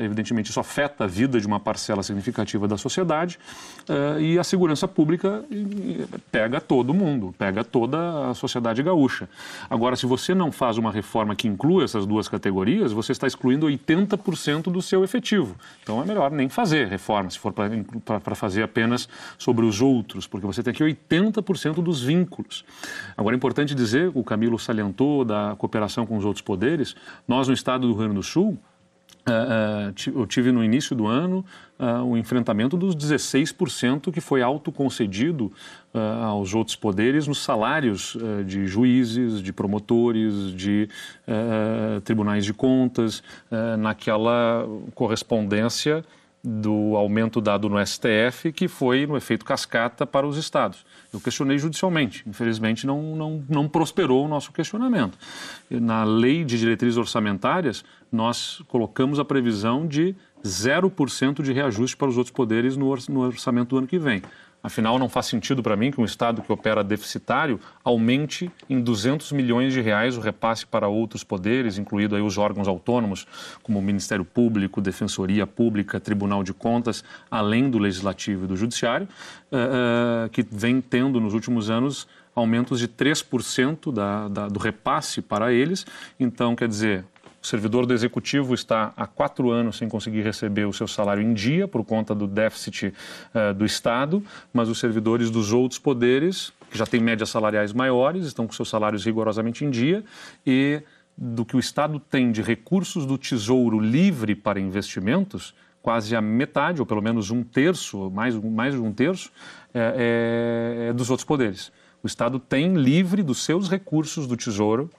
[0.01, 3.39] evidentemente, isso afeta a vida de uma parcela significativa da sociedade.
[3.87, 5.43] Uh, e a segurança pública
[6.31, 9.29] pega todo mundo, pega toda a sociedade gaúcha.
[9.69, 13.67] Agora, se você não faz uma reforma que inclua essas duas categorias, você está excluindo
[13.67, 15.55] 80% do seu efetivo.
[15.83, 20.45] Então, é melhor nem fazer reforma, se for para fazer apenas sobre os outros, porque
[20.45, 22.65] você tem aqui 80% dos vínculos.
[23.15, 26.95] Agora, é importante dizer, o Camilo salientou da cooperação com os outros poderes,
[27.27, 28.57] nós no estado do Rio Grande do Sul,
[30.15, 31.43] eu tive no início do ano
[31.79, 35.51] uh, o enfrentamento dos 16% que foi autoconcedido
[36.21, 40.87] aos outros poderes nos salários de juízes, de promotores, de
[42.03, 43.23] tribunais de contas,
[43.79, 44.63] naquela
[44.93, 46.05] correspondência
[46.43, 50.85] do aumento dado no STF, que foi no efeito cascata para os estados.
[51.13, 52.23] Eu questionei judicialmente.
[52.27, 55.17] Infelizmente, não, não, não prosperou o nosso questionamento.
[55.69, 62.17] Na lei de diretrizes orçamentárias, nós colocamos a previsão de 0% de reajuste para os
[62.17, 64.21] outros poderes no orçamento do ano que vem.
[64.67, 69.31] Afinal, não faz sentido para mim que um Estado que opera deficitário aumente em 200
[69.31, 73.25] milhões de reais o repasse para outros poderes, incluído aí os órgãos autônomos,
[73.63, 77.01] como o Ministério Público, Defensoria Pública, Tribunal de Contas,
[77.31, 79.07] além do Legislativo e do Judiciário,
[79.53, 85.21] uh, uh, que vem tendo nos últimos anos aumentos de 3% da, da, do repasse
[85.21, 85.85] para eles.
[86.19, 87.05] Então, quer dizer,
[87.47, 91.33] o servidor do executivo está há quatro anos sem conseguir receber o seu salário em
[91.33, 96.77] dia por conta do déficit uh, do Estado, mas os servidores dos outros poderes, que
[96.77, 100.03] já têm médias salariais maiores, estão com seus salários rigorosamente em dia
[100.45, 100.81] e
[101.17, 106.81] do que o Estado tem de recursos do Tesouro livre para investimentos, quase a metade,
[106.81, 109.31] ou pelo menos um terço, mais, mais de um terço,
[109.73, 111.71] é, é, é dos outros poderes.
[112.03, 114.91] O Estado tem livre dos seus recursos do Tesouro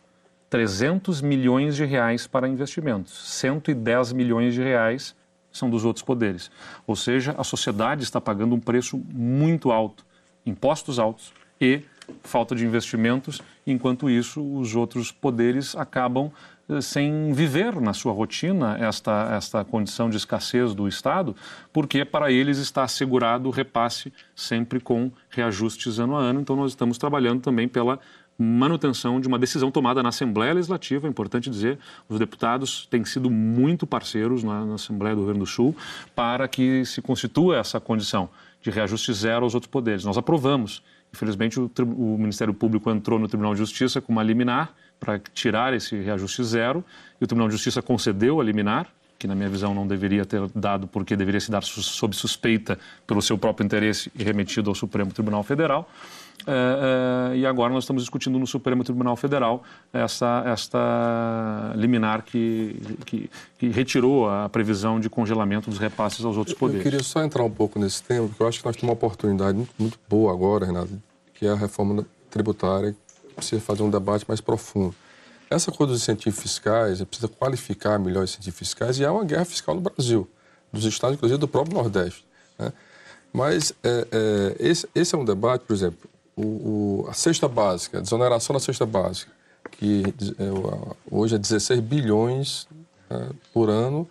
[0.50, 5.14] 300 milhões de reais para investimentos, 110 milhões de reais
[5.52, 6.50] são dos outros poderes.
[6.86, 10.04] Ou seja, a sociedade está pagando um preço muito alto,
[10.46, 11.82] impostos altos e
[12.22, 16.30] falta de investimentos, enquanto isso os outros poderes acabam
[16.68, 21.34] eh, sem viver na sua rotina esta, esta condição de escassez do Estado,
[21.72, 26.40] porque para eles está assegurado o repasse sempre com reajustes ano a ano.
[26.40, 27.98] Então, nós estamos trabalhando também pela
[28.38, 31.06] manutenção de uma decisão tomada na Assembleia Legislativa.
[31.06, 35.40] É importante dizer, os deputados têm sido muito parceiros na, na Assembleia do Rio Grande
[35.40, 35.76] do Sul
[36.14, 38.30] para que se constitua essa condição
[38.62, 40.04] de reajuste zero aos outros poderes.
[40.04, 40.82] Nós aprovamos.
[41.12, 45.74] Infelizmente, o, o Ministério Público entrou no Tribunal de Justiça com uma liminar para tirar
[45.74, 46.84] esse reajuste zero
[47.20, 48.86] e o Tribunal de Justiça concedeu a liminar
[49.18, 53.20] que na minha visão não deveria ter dado porque deveria se dar sob suspeita pelo
[53.20, 55.90] seu próprio interesse e remetido ao Supremo Tribunal Federal.
[56.46, 62.80] Uh, uh, e agora nós estamos discutindo no Supremo Tribunal Federal essa, esta liminar que,
[63.04, 66.86] que, que, retirou a previsão de congelamento dos repasses aos outros poderes.
[66.86, 68.92] Eu queria só entrar um pouco nesse tema, porque eu acho que nós temos uma
[68.92, 70.90] oportunidade muito, muito boa agora, Renato,
[71.34, 72.96] que é a reforma tributária,
[73.28, 74.94] que precisa fazer um debate mais profundo.
[75.50, 79.44] essa coisa dos incentivos fiscais, precisa qualificar melhor os incentivos fiscais e há uma guerra
[79.44, 80.28] fiscal no Brasil,
[80.72, 82.24] dos estados, inclusive do próprio Nordeste.
[82.58, 82.72] Né?
[83.32, 87.98] Mas é, é, esse, esse, é um debate, por exemplo, o, o, a cesta básica,
[87.98, 89.32] a desoneração da cesta básica,
[89.72, 90.04] que
[90.38, 92.68] é, hoje é 16 bilhões
[93.10, 94.08] é, por ano,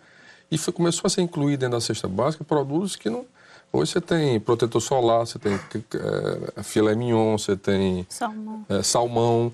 [0.50, 3.24] e foi, começou a ser incluído dentro da cesta básica produtos que não.
[3.72, 8.66] Hoje você tem protetor solar, você tem é, filé mignon, você tem salmão.
[8.68, 9.52] É, salmão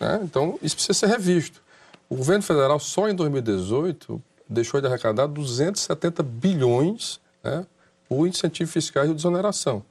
[0.00, 0.20] né?
[0.22, 1.60] Então, isso precisa ser revisto.
[2.08, 7.64] O governo federal, só em 2018, deixou de arrecadar 270 bilhões né,
[8.08, 9.82] por incentivos fiscais de desoneração.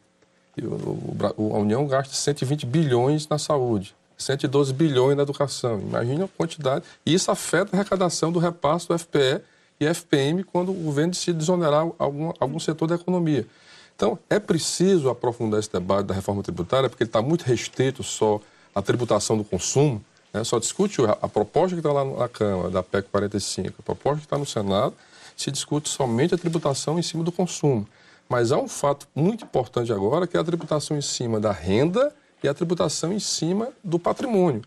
[1.38, 5.80] A União gasta 120 bilhões na saúde, 112 bilhões na educação.
[5.80, 6.86] Imagina a quantidade.
[7.06, 9.42] E isso afeta a arrecadação do repasse do FPE
[9.80, 13.48] e FPM quando o governo decide desonerar algum, algum setor da economia.
[13.96, 18.40] Então, é preciso aprofundar esse debate da reforma tributária, porque ele está muito restrito só
[18.74, 20.04] à tributação do consumo.
[20.34, 20.44] Né?
[20.44, 24.26] Só discute a proposta que está lá na Câmara, da PEC 45, a proposta que
[24.26, 24.96] está no Senado,
[25.36, 27.88] se discute somente a tributação em cima do consumo.
[28.32, 32.16] Mas há um fato muito importante agora, que é a tributação em cima da renda
[32.42, 34.62] e a tributação em cima do patrimônio.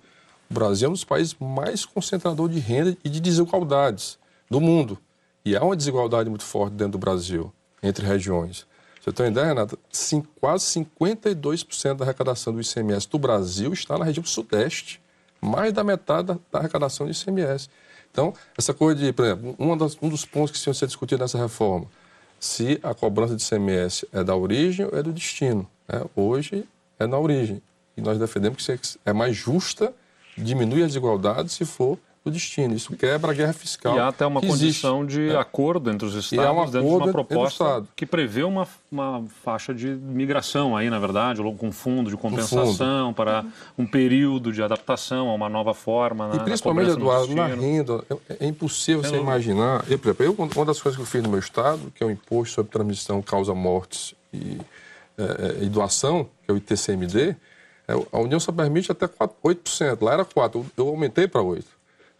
[0.51, 4.19] O Brasil é um dos países mais concentrador de renda e de desigualdades
[4.51, 4.99] do mundo.
[5.47, 7.51] E há uma desigualdade muito forte dentro do Brasil,
[7.83, 8.67] entre regiões.
[9.01, 9.79] Você tem uma ideia, Renata?
[9.91, 15.01] Sim, quase 52% da arrecadação do ICMS do Brasil está na região sudeste.
[15.41, 17.71] Mais da metade da, da arrecadação do ICMS.
[18.13, 21.87] Então, essa coisa de, por exemplo, um, dos pontos que tinham ser discutido nessa reforma,
[22.45, 25.67] se a cobrança de ICMS é da origem ou é do destino.
[25.89, 26.03] Né?
[26.15, 27.63] Hoje é na origem.
[27.97, 29.95] E nós defendemos que é mais justa,
[30.37, 32.75] diminui as desigualdades se for do destino.
[32.75, 33.97] Isso quebra a guerra fiscal.
[33.97, 35.37] E há até uma condição existe, de né?
[35.39, 39.89] acordo entre os Estados um dentro de uma proposta que prevê uma, uma faixa de
[39.89, 43.15] migração aí, na verdade, com fundo de compensação fundo.
[43.15, 43.45] para
[43.77, 46.31] um período de adaptação a uma nova forma.
[46.33, 49.85] E na, principalmente, na Eduardo, na renda, é, é impossível você imaginar.
[49.87, 52.11] Eu, exemplo, eu, uma das coisas que eu fiz no meu estado, que é o
[52.11, 54.59] imposto sobre transmissão causa mortes e,
[55.19, 57.37] é, é e doação, que é o ITCMD,
[57.87, 60.03] é, a União só permite até 4, 8%.
[60.03, 61.65] Lá era 4%, eu aumentei para 8%.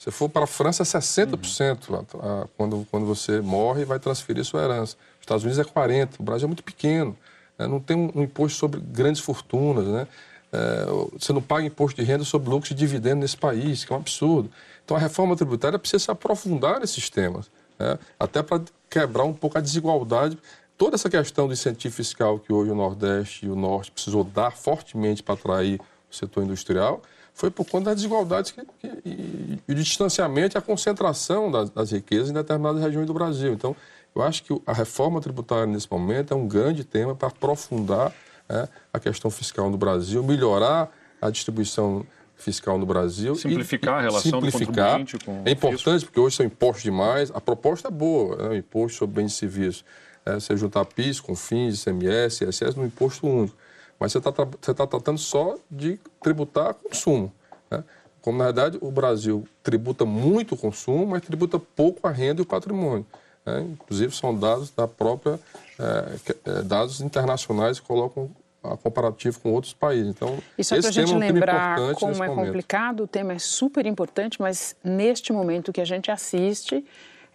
[0.05, 2.47] Se for para a França, é 60% uhum.
[2.59, 4.99] quando, quando você morre e vai transferir sua herança.
[5.15, 7.17] Os Estados Unidos é 40%, o Brasil é muito pequeno.
[7.59, 7.67] Né?
[7.67, 9.87] Não tem um, um, imposto sobre grandes fortunas.
[9.87, 10.07] Né?
[10.53, 10.85] É,
[11.19, 13.99] você não paga imposto de renda sobre lucros e dividendos nesse país, que é um
[13.99, 14.51] absurdo.
[14.85, 17.99] Então a reforma tributária precisa se aprofundar nesses temas, né?
[18.21, 20.37] até para quebrar um pouco a desigualdade.
[20.77, 24.51] Toda essa questão do incentivo fiscal que hoje o Nordeste e o Norte precisou dar
[24.51, 25.81] fortemente para atrair
[26.13, 27.01] o setor industrial,
[27.35, 31.69] foi por conta das desigualdades que, que, e, e, o distanciamento e a concentração das,
[31.69, 33.53] das, riquezas em determinadas regiões do Brasil.
[33.53, 33.75] Então,
[34.15, 38.13] eu acho que a reforma tributária nesse momento é um grande tema para aprofundar
[38.49, 40.89] é, a questão fiscal no Brasil, melhorar
[41.21, 43.35] a distribuição fiscal no Brasil.
[43.35, 45.03] Simplificar e, a relação simplificar.
[45.03, 46.07] do com É importante, fisco.
[46.07, 47.33] porque hoje são impostos demais.
[47.35, 49.85] A proposta é boa, é, o imposto sobre bens e serviços.
[50.25, 53.57] É, você juntar PIS, CONFINS, ICMS, ISS no imposto único
[54.05, 57.33] mas você está você tá tratando só de tributar consumo.
[57.71, 57.83] Né?
[58.21, 62.43] Como, na verdade, o Brasil tributa muito o consumo, mas tributa pouco a renda e
[62.43, 63.07] o patrimônio.
[63.47, 63.67] Né?
[63.73, 65.41] Inclusive, são dados da própria...
[65.79, 68.31] É, dados internacionais que colocam
[68.63, 70.09] a comparativo com outros países.
[70.09, 72.47] Então, Isso é para a gente é lembrar como é momento.
[72.47, 76.85] complicado, o tema é super importante, mas neste momento que a gente assiste,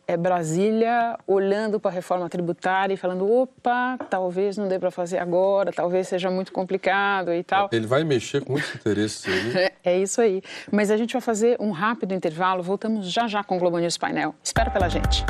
[0.10, 5.20] é Brasília olhando para a reforma tributária e falando, opa, talvez não dê para fazer
[5.20, 7.70] agora, talvez seja muito complicado e tal.
[7.72, 9.70] Ele vai mexer com muitos interesses aí.
[9.86, 10.42] é isso aí.
[10.72, 14.00] Mas a gente vai fazer um rápido intervalo, voltamos já já com o Globo News
[14.00, 14.34] Painel.
[14.44, 15.24] Espera pela gente.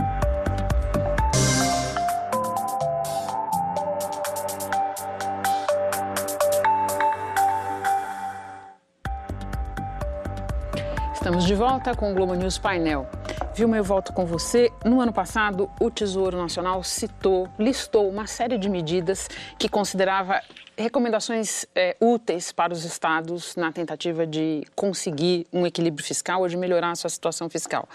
[11.14, 13.19] Estamos de volta com o Globo News Painel.
[13.60, 14.72] Vilma, eu volto com você.
[14.86, 20.42] No ano passado, o Tesouro Nacional citou, listou uma série de medidas que considerava
[20.80, 26.56] recomendações é, úteis para os estados na tentativa de conseguir um equilíbrio fiscal ou de
[26.56, 27.88] melhorar a sua situação fiscal.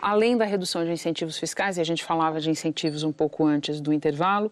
[0.00, 3.80] Além da redução de incentivos fiscais, e a gente falava de incentivos um pouco antes
[3.80, 4.50] do intervalo,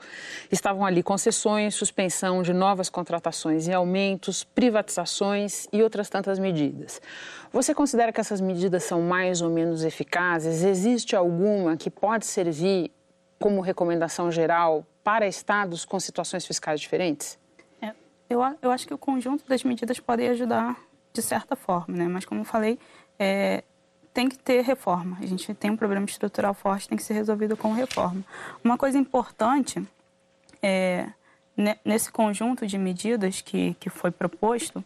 [0.52, 7.02] estavam ali concessões, suspensão de novas contratações e aumentos, privatizações e outras tantas medidas.
[7.52, 10.62] Você considera que essas medidas são mais ou menos eficazes?
[10.62, 12.92] Existe alguma que pode servir
[13.36, 17.39] como recomendação geral para estados com situações fiscais diferentes?
[18.30, 20.76] Eu, eu acho que o conjunto das medidas pode ajudar
[21.12, 22.06] de certa forma, né?
[22.06, 22.78] Mas como eu falei,
[23.18, 23.64] é,
[24.14, 25.18] tem que ter reforma.
[25.20, 28.24] A gente tem um problema estrutural forte, tem que ser resolvido com reforma.
[28.62, 29.84] Uma coisa importante
[30.62, 31.08] é,
[31.84, 34.84] nesse conjunto de medidas que, que foi proposto,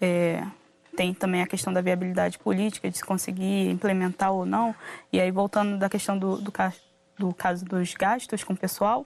[0.00, 0.42] é,
[0.96, 4.74] tem também a questão da viabilidade política, de se conseguir implementar ou não.
[5.12, 6.52] E aí, voltando da questão do, do,
[7.18, 9.04] do caso dos gastos com o pessoal,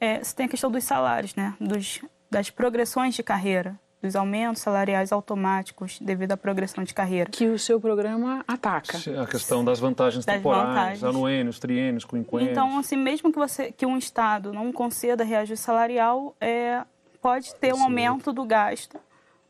[0.00, 1.54] é, você tem a questão dos salários, né?
[1.60, 2.00] Dos,
[2.30, 7.30] das progressões de carreira, dos aumentos salariais automáticos devido à progressão de carreira.
[7.30, 8.98] Que o seu programa ataca.
[9.20, 11.04] A questão das vantagens das temporais, vantagens.
[11.04, 12.50] anuênios, triênios, quinquênios.
[12.50, 16.82] Então, assim, mesmo que, você, que um Estado não conceda reajuste salarial, é,
[17.20, 18.98] pode ter um aumento do gasto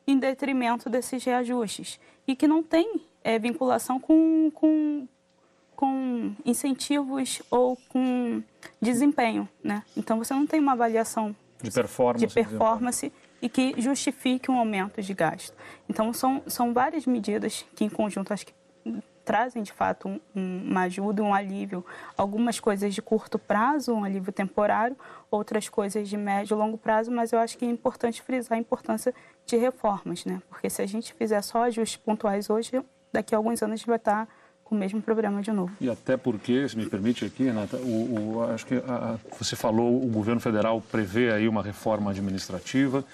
[0.07, 1.99] em detrimento desses reajustes.
[2.27, 5.07] E que não tem é, vinculação com, com,
[5.75, 8.43] com incentivos ou com
[8.81, 9.83] desempenho, né?
[9.97, 15.01] Então, você não tem uma avaliação de performance, de performance e que justifique um aumento
[15.01, 15.55] de gasto.
[15.89, 18.55] Então, são, são várias medidas que, em conjunto, acho que
[19.27, 21.85] trazem de fato um, uma ajuda, um alívio.
[22.17, 24.97] Algumas coisas de curto prazo, um alívio temporário,
[25.29, 28.61] outras coisas de médio e longo prazo, mas eu acho que é importante frisar a
[28.61, 29.13] importância
[29.45, 30.41] de reformas, né?
[30.49, 32.81] Porque se a gente fizer só ajustes pontuais hoje,
[33.13, 34.29] daqui a alguns anos a gente vai estar
[34.67, 35.73] com o mesmo problema de novo.
[35.81, 40.03] E até porque, se me permite aqui, Renata, o, o acho que a, você falou,
[40.03, 43.05] o governo federal prevê aí uma reforma administrativa.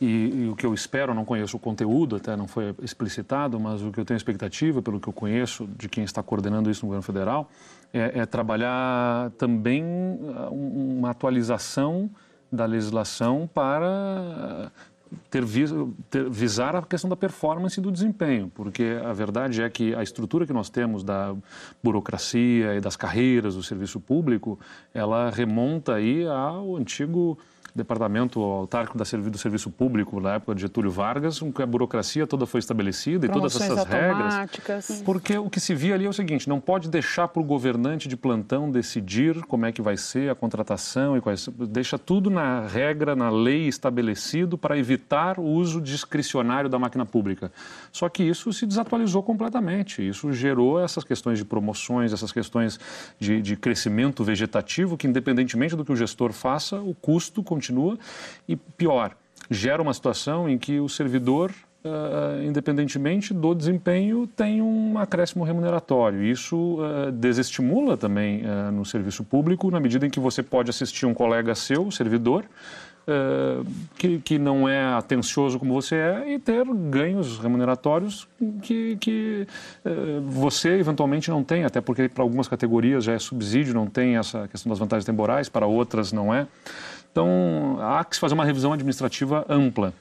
[0.00, 3.80] E, e, o que eu espero, não conheço o conteúdo, até não foi explicitado, mas
[3.80, 6.88] o que eu tenho expectativa, pelo que eu conheço de quem está coordenando isso no
[6.88, 7.48] governo federal,
[7.92, 12.10] é, é trabalhar também uh, uma atualização
[12.50, 14.70] da legislação para
[15.30, 15.44] ter,
[16.10, 20.02] ter, visar a questão da performance e do desempenho, porque a verdade é que a
[20.02, 21.34] estrutura que nós temos da
[21.82, 24.58] burocracia e das carreiras do serviço público,
[24.92, 27.38] ela remonta aí ao antigo
[27.74, 32.26] departamento autárquico da do serviço público na época de Getúlio Vargas, em que a burocracia
[32.26, 35.02] toda foi estabelecida e todas essas regras.
[35.04, 38.08] Porque o que se via ali é o seguinte: não pode deixar para o governante
[38.08, 42.66] de plantão decidir como é que vai ser a contratação e quais, deixa tudo na
[42.66, 47.50] regra, na lei estabelecido para evitar o uso discricionário da máquina pública.
[47.92, 50.06] Só que isso se desatualizou completamente.
[50.06, 52.78] Isso gerou essas questões de promoções, essas questões
[53.18, 57.98] de, de crescimento vegetativo, que independentemente do que o gestor faça, o custo continua.
[58.48, 59.16] E pior,
[59.50, 66.24] gera uma situação em que o servidor Uh, independentemente do desempenho, tem um acréscimo remuneratório.
[66.24, 71.06] Isso uh, desestimula também uh, no serviço público, na medida em que você pode assistir
[71.06, 72.44] um colega seu, servidor,
[73.96, 78.28] que, que não é atencioso como você é, e ter ganhos remuneratórios
[78.60, 79.46] que, que
[80.26, 84.46] você eventualmente não tem, até porque para algumas categorias já é subsídio, não tem essa
[84.48, 86.46] questão das vantagens temporais, para outras não é.
[87.10, 89.92] Então, há que se fazer uma revisão administrativa ampla.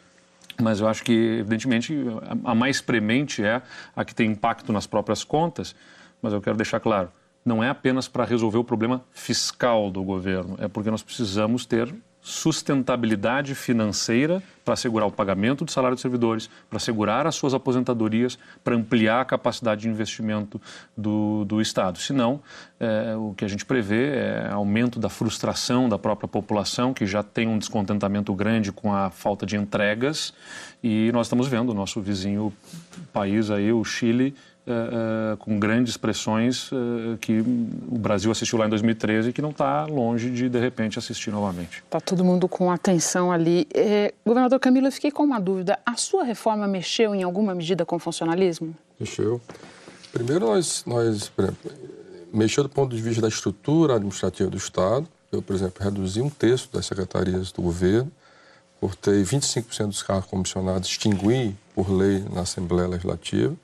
[0.60, 1.95] Mas eu acho que, evidentemente,
[2.43, 3.62] a mais premente é
[3.95, 5.76] a que tem impacto nas próprias contas.
[6.22, 7.12] Mas eu quero deixar claro,
[7.45, 11.93] não é apenas para resolver o problema fiscal do governo, é porque nós precisamos ter
[12.28, 18.38] sustentabilidade financeira para assegurar o pagamento do salário dos servidores, para assegurar as suas aposentadorias,
[18.65, 20.59] para ampliar a capacidade de investimento
[20.95, 21.97] do, do Estado.
[21.99, 22.41] Senão,
[22.82, 27.23] é, o que a gente prevê é aumento da frustração da própria população, que já
[27.23, 30.34] tem um descontentamento grande com a falta de entregas,
[30.84, 32.51] e nós estamos vendo o nosso vizinho
[33.13, 34.36] país aí, o Chile,
[35.39, 39.86] com grandes pressões uh, que o Brasil assistiu lá em 2013 e que não está
[39.86, 41.84] longe de, de repente, assistir novamente.
[41.86, 43.68] Está todo mundo com atenção ali.
[43.74, 45.80] É, governador Camilo, eu fiquei com uma dúvida.
[45.86, 48.76] A sua reforma mexeu em alguma medida com o funcionalismo?
[48.99, 49.41] Mexeu.
[50.11, 51.72] Primeiro, nós, nós por exemplo,
[52.34, 55.07] mexeu do ponto de vista da estrutura administrativa do Estado.
[55.32, 58.11] Eu, por exemplo, reduzi um terço das secretarias do governo,
[58.80, 63.55] cortei 25% dos cargos comissionados, extingui por lei na Assembleia Legislativa.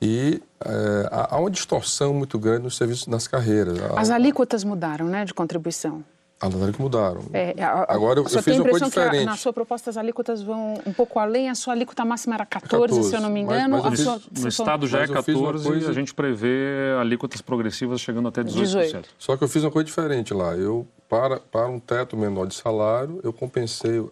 [0.00, 3.78] E é, há uma distorção muito grande nos serviços, nas carreiras.
[3.96, 6.02] As alíquotas mudaram, né, de contribuição?
[6.40, 7.22] As alíquotas mudaram.
[7.34, 9.26] É, a, Agora eu, eu fiz uma coisa diferente.
[9.26, 12.94] na sua proposta as alíquotas vão um pouco além, a sua alíquota máxima era 14,
[12.94, 13.82] 14 se eu não me engano.
[13.82, 15.86] Mas, mas sua, no Estado já é 14 coisa...
[15.86, 18.52] e a gente prevê alíquotas progressivas chegando até 18%.
[18.54, 19.08] 18.
[19.18, 20.54] Só que eu fiz uma coisa diferente lá.
[20.54, 24.10] Eu, para, para um teto menor de salário, eu compensei o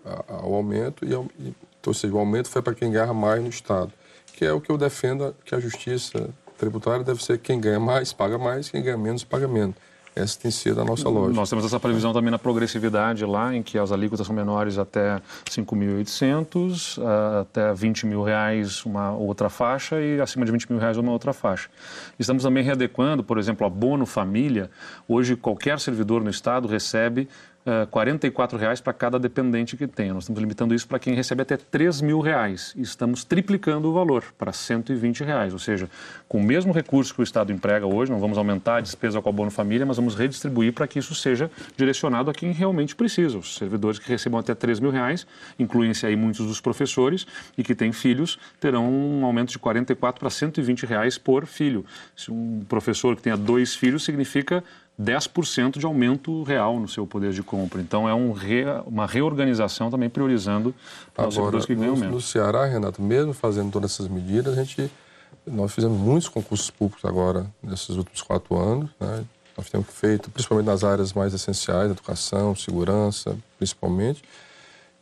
[0.54, 1.54] aumento, e, e,
[1.86, 3.90] ou seja, o aumento foi para quem ganha mais no Estado
[4.38, 8.12] que é o que eu defendo, que a justiça tributária deve ser quem ganha mais,
[8.12, 9.74] paga mais, quem ganha menos, paga menos.
[10.14, 11.34] Essa tem sido a nossa lógica.
[11.34, 15.20] Nós temos essa previsão também na progressividade lá, em que as alíquotas são menores até
[15.50, 17.00] 5.800,
[17.40, 21.32] até 20 mil reais uma outra faixa e acima de 20 mil reais uma outra
[21.32, 21.68] faixa.
[22.16, 24.70] Estamos também readequando, por exemplo, a Bono Família.
[25.08, 27.28] Hoje, qualquer servidor no Estado recebe
[27.90, 30.12] 44 reais para cada dependente que tem.
[30.12, 34.24] Nós estamos limitando isso para quem recebe até 3 mil reais estamos triplicando o valor
[34.36, 35.88] para 120 reais, ou seja,
[36.28, 39.28] com o mesmo recurso que o Estado emprega hoje, não vamos aumentar a despesa com
[39.28, 43.38] o abono família, mas vamos redistribuir para que isso seja direcionado a quem realmente precisa.
[43.38, 45.26] Os servidores que recebam até 3 mil reais,
[45.58, 50.30] incluem-se aí muitos dos professores e que têm filhos, terão um aumento de 44 para
[50.30, 51.84] 120 reais por filho.
[52.16, 54.62] Se um professor que tenha dois filhos, significa
[55.00, 57.80] 10% de aumento real no seu poder de compra.
[57.80, 60.74] Então, é um re, uma reorganização também priorizando
[61.16, 62.14] os servidores que ganham menos.
[62.14, 64.90] No Ceará, Renato, mesmo fazendo todas essas medidas, a gente,
[65.46, 68.90] nós fizemos muitos concursos públicos agora, nesses últimos quatro anos.
[68.98, 69.24] Né?
[69.56, 74.22] Nós temos feito, principalmente nas áreas mais essenciais, educação, segurança, principalmente.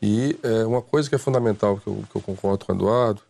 [0.01, 3.23] E é, uma coisa que é fundamental, que eu, que eu concordo com o Eduardo,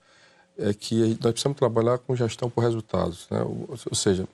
[0.58, 3.28] é que nós precisamos trabalhar com gestão por resultados.
[3.30, 3.40] Né?
[3.40, 4.26] Ou, ou seja,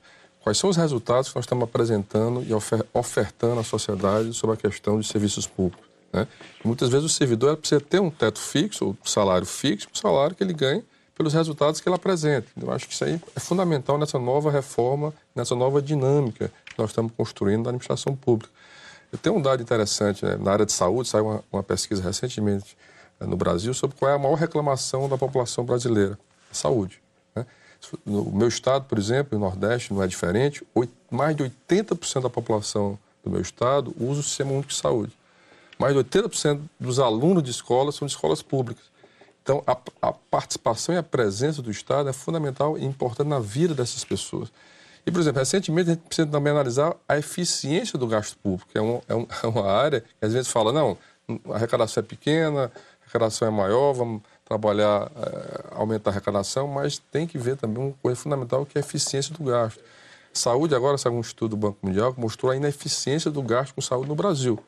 [0.43, 2.53] quais são os resultados que nós estamos apresentando e
[2.93, 5.87] ofertando à sociedade sobre a questão de serviços públicos.
[6.11, 6.27] Né?
[6.63, 10.43] Muitas vezes o servidor precisa ter um teto fixo, um salário fixo, um salário que
[10.43, 10.83] ele ganhe
[11.15, 12.47] pelos resultados que ele apresenta.
[12.59, 16.89] Eu acho que isso aí é fundamental nessa nova reforma, nessa nova dinâmica que nós
[16.89, 18.51] estamos construindo na administração pública.
[19.11, 20.35] Eu tenho um dado interessante, né?
[20.37, 22.75] na área de saúde, saiu uma, uma pesquisa recentemente
[23.17, 26.17] né, no Brasil sobre qual é a maior reclamação da população brasileira,
[26.51, 27.02] saúde.
[28.05, 30.65] No meu estado, por exemplo, no Nordeste, não é diferente,
[31.11, 35.13] mais de 80% da população do meu estado usa o Sistema Único de Saúde.
[35.79, 38.93] Mais de 80% dos alunos de escolas são de escolas públicas.
[39.41, 43.73] Então, a, a, participação e a presença do Estado é fundamental e importante na vida
[43.73, 44.49] dessas pessoas.
[45.05, 48.77] E, por exemplo, recentemente a gente precisa também analisar a eficiência do gasto público, que
[48.77, 50.97] é, um, é, um, é uma área que às vezes fala, não,
[51.51, 56.97] a arrecadação é pequena, a arrecadação é maior, vamos trabalhar, é, aumentar a arrecadação, mas
[56.97, 59.79] tem que ver também uma coisa fundamental que é a eficiência do gasto.
[60.33, 63.81] Saúde, agora saiu um estudo do Banco Mundial que mostrou a ineficiência do gasto com
[63.81, 64.59] saúde no Brasil.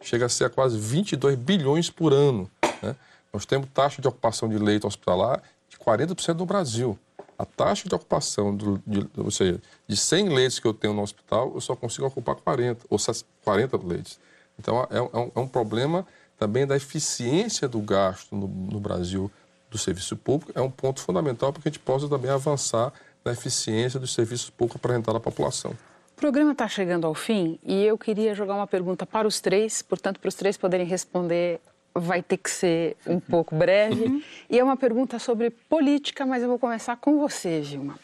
[0.00, 2.48] Chega a ser a quase 22 bilhões por ano.
[2.80, 2.94] Né?
[3.32, 6.96] Nós temos taxa de ocupação de leito hospitalar de 40% no Brasil.
[7.36, 11.02] A taxa de ocupação, do, de, ou seja, de 100 leitos que eu tenho no
[11.02, 12.98] hospital, eu só consigo ocupar 40, ou
[13.44, 14.18] 40 leitos.
[14.58, 16.06] Então, é, é, um, é um problema
[16.38, 19.30] também da eficiência do gasto no, no Brasil
[19.70, 22.92] do serviço público é um ponto fundamental para que a gente possa também avançar
[23.24, 25.72] na eficiência dos serviços públicos apresentados à população.
[26.16, 29.82] O programa está chegando ao fim e eu queria jogar uma pergunta para os três,
[29.82, 31.60] portanto, para os três poderem responder,
[31.94, 34.04] vai ter que ser um pouco breve.
[34.04, 34.22] Uhum.
[34.48, 37.98] E é uma pergunta sobre política, mas eu vou começar com você, Gilma.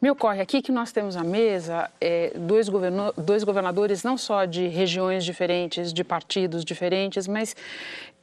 [0.00, 2.68] Me ocorre aqui que nós temos à mesa é, dois,
[3.16, 7.56] dois governadores não só de regiões diferentes, de partidos diferentes, mas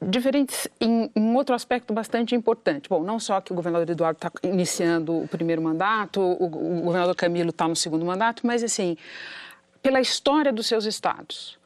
[0.01, 2.89] diferentes em um outro aspecto bastante importante.
[2.89, 7.15] Bom, não só que o governador Eduardo está iniciando o primeiro mandato, o, o governador
[7.15, 8.97] Camilo está no segundo mandato, mas assim,
[9.81, 11.59] pela história dos seus estados.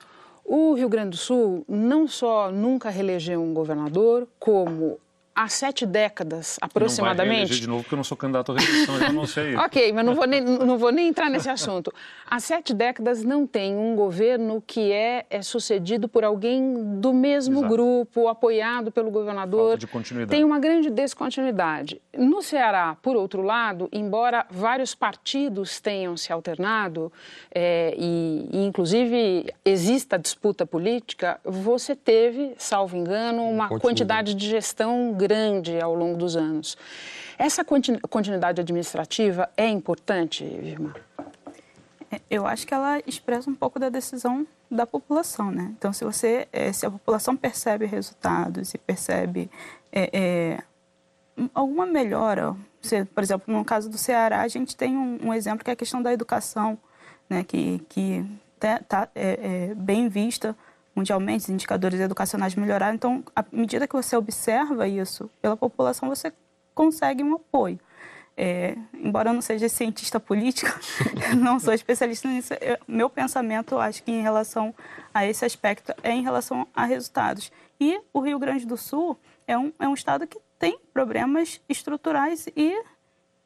[0.43, 4.99] O Rio Grande do Sul não só nunca reelegeu um governador, como
[5.35, 7.41] há sete décadas, aproximadamente.
[7.41, 9.55] Não vai de novo, porque eu não sou candidato à reeleição, eu não sei.
[9.57, 11.93] ok, mas não vou, nem, não vou nem entrar nesse assunto.
[12.25, 17.59] Há sete décadas não tem um governo que é, é sucedido por alguém do mesmo
[17.59, 17.73] Exato.
[17.73, 19.71] grupo, apoiado pelo governador.
[19.71, 20.31] Falta de continuidade.
[20.31, 22.01] Tem uma grande descontinuidade.
[22.17, 27.11] No Ceará, por outro lado, embora vários partidos tenham se alternado
[27.53, 35.11] é, e, e, inclusive, exista disputa política, você teve, salvo engano, uma quantidade de gestão
[35.11, 36.77] grande grande ao longo dos anos.
[37.37, 40.93] Essa continuidade administrativa é importante, Irmã?
[42.11, 45.73] É, eu acho que ela expressa um pouco da decisão da população, né?
[45.77, 49.49] Então, se você, é, se a população percebe resultados e percebe
[49.91, 50.63] é, é,
[51.53, 55.63] alguma melhora, você, por exemplo, no caso do Ceará, a gente tem um, um exemplo
[55.63, 56.77] que é a questão da educação,
[57.29, 57.43] né?
[57.43, 60.55] Que que está é, é, bem vista
[60.95, 62.95] mundialmente, os indicadores educacionais melhoraram.
[62.95, 66.31] Então, à medida que você observa isso pela população, você
[66.73, 67.79] consegue um apoio.
[68.37, 70.69] É, embora eu não seja cientista político,
[71.39, 74.75] não sou especialista nisso, eu, meu pensamento, acho que em relação
[75.13, 77.51] a esse aspecto é em relação a resultados.
[77.79, 79.17] E o Rio Grande do Sul
[79.47, 82.83] é um, é um estado que tem problemas estruturais e,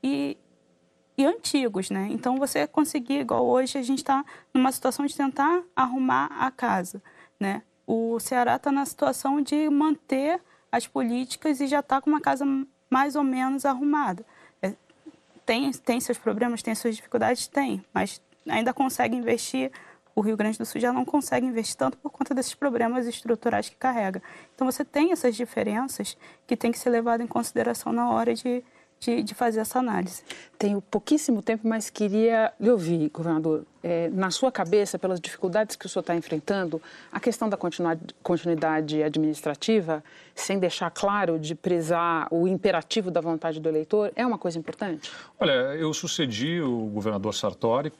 [0.01, 0.37] e,
[1.17, 2.07] e antigos, né?
[2.09, 7.01] Então, você conseguir, igual hoje, a gente está numa situação de tentar arrumar a casa.
[7.39, 7.61] Né?
[7.87, 12.45] O Ceará está na situação de manter as políticas e já está com uma casa
[12.89, 14.25] mais ou menos arrumada.
[14.61, 14.73] É,
[15.45, 17.47] tem, tem seus problemas, tem suas dificuldades?
[17.47, 19.71] Tem, mas ainda consegue investir.
[20.15, 23.69] O Rio Grande do Sul já não consegue investir tanto por conta desses problemas estruturais
[23.69, 24.21] que carrega.
[24.53, 28.63] Então, você tem essas diferenças que tem que ser levado em consideração na hora de,
[28.99, 30.23] de, de fazer essa análise.
[30.57, 35.85] Tenho pouquíssimo tempo, mas queria lhe ouvir, governador é, na sua cabeça, pelas dificuldades que
[35.85, 36.81] o senhor está enfrentando,
[37.11, 37.57] a questão da
[38.21, 40.03] continuidade administrativa,
[40.35, 45.11] sem deixar claro de prezar o imperativo da vontade do eleitor, é uma coisa importante?
[45.39, 47.91] Olha, eu sucedi o governador Sartori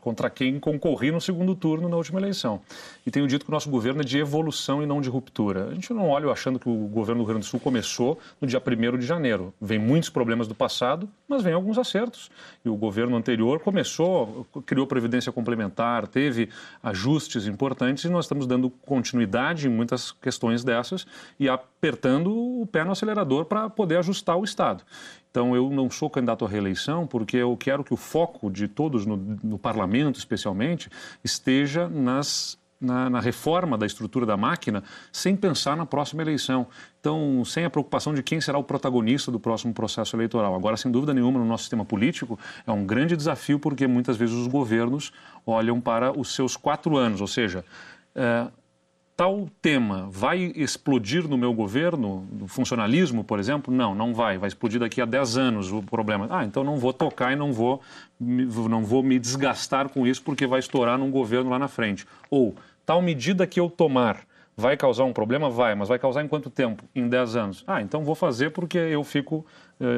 [0.00, 2.60] contra quem concorri no segundo turno na última eleição.
[3.06, 5.68] E tenho dito que o nosso governo é de evolução e não de ruptura.
[5.68, 8.46] A gente não olha achando que o governo do Rio Grande do Sul começou no
[8.46, 9.54] dia 1 de janeiro.
[9.60, 12.30] Vem muitos problemas do passado, mas vem alguns acertos.
[12.64, 16.48] E o governo anterior começou, criou previdência complementar, teve
[16.82, 21.06] ajustes importantes e nós estamos dando continuidade em muitas questões dessas
[21.38, 24.82] e apertando o pé no acelerador para poder ajustar o Estado.
[25.36, 29.04] Então, eu não sou candidato à reeleição porque eu quero que o foco de todos,
[29.04, 30.88] no, no parlamento especialmente,
[31.22, 34.82] esteja nas na, na, reforma da estrutura da máquina
[35.12, 36.66] sem pensar na próxima eleição.
[36.98, 40.54] Então, sem a preocupação de quem será o protagonista do próximo processo eleitoral.
[40.54, 44.34] Agora, sem dúvida nenhuma, no nosso sistema político, é um grande desafio porque muitas vezes
[44.34, 45.12] os governos
[45.44, 47.62] olham para os seus quatro anos, ou seja,
[48.14, 48.46] é,
[49.16, 53.74] tal tema vai explodir no meu governo, no funcionalismo, por exemplo?
[53.74, 54.36] Não, não vai.
[54.36, 56.26] Vai explodir daqui a 10 anos o problema.
[56.30, 57.80] Ah, então não vou tocar e não vou,
[58.20, 62.06] não vou me desgastar com isso porque vai estourar num governo lá na frente.
[62.30, 62.54] Ou
[62.84, 64.20] tal medida que eu tomar
[64.54, 65.48] vai causar um problema?
[65.48, 66.84] Vai, mas vai causar em quanto tempo?
[66.94, 67.64] Em 10 anos.
[67.66, 69.46] Ah, então vou fazer porque eu fico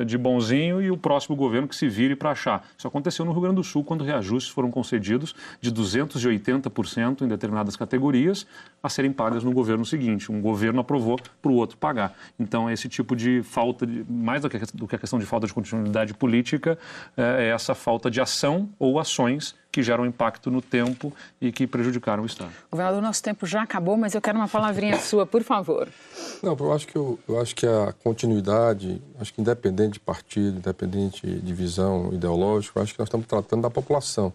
[0.07, 2.66] de bonzinho e o próximo governo que se vire para achar.
[2.76, 7.76] Isso aconteceu no Rio Grande do Sul, quando reajustes foram concedidos de 280% em determinadas
[7.76, 8.47] categorias
[8.83, 10.31] a serem pagas no governo seguinte.
[10.31, 12.14] Um governo aprovou para o outro pagar.
[12.39, 15.47] Então, esse tipo de falta, de, mais do que, do que a questão de falta
[15.47, 16.79] de continuidade política,
[17.16, 21.66] é, é essa falta de ação ou ações que geram impacto no tempo e que
[21.66, 22.51] prejudicaram o Estado.
[22.70, 25.89] Governador, nosso tempo já acabou, mas eu quero uma palavrinha sua, por favor.
[26.43, 30.01] Não, eu acho que, eu, eu acho que a continuidade, acho que independente independente de
[30.01, 34.33] partido, independente de visão ideológica, acho que nós estamos tratando da população.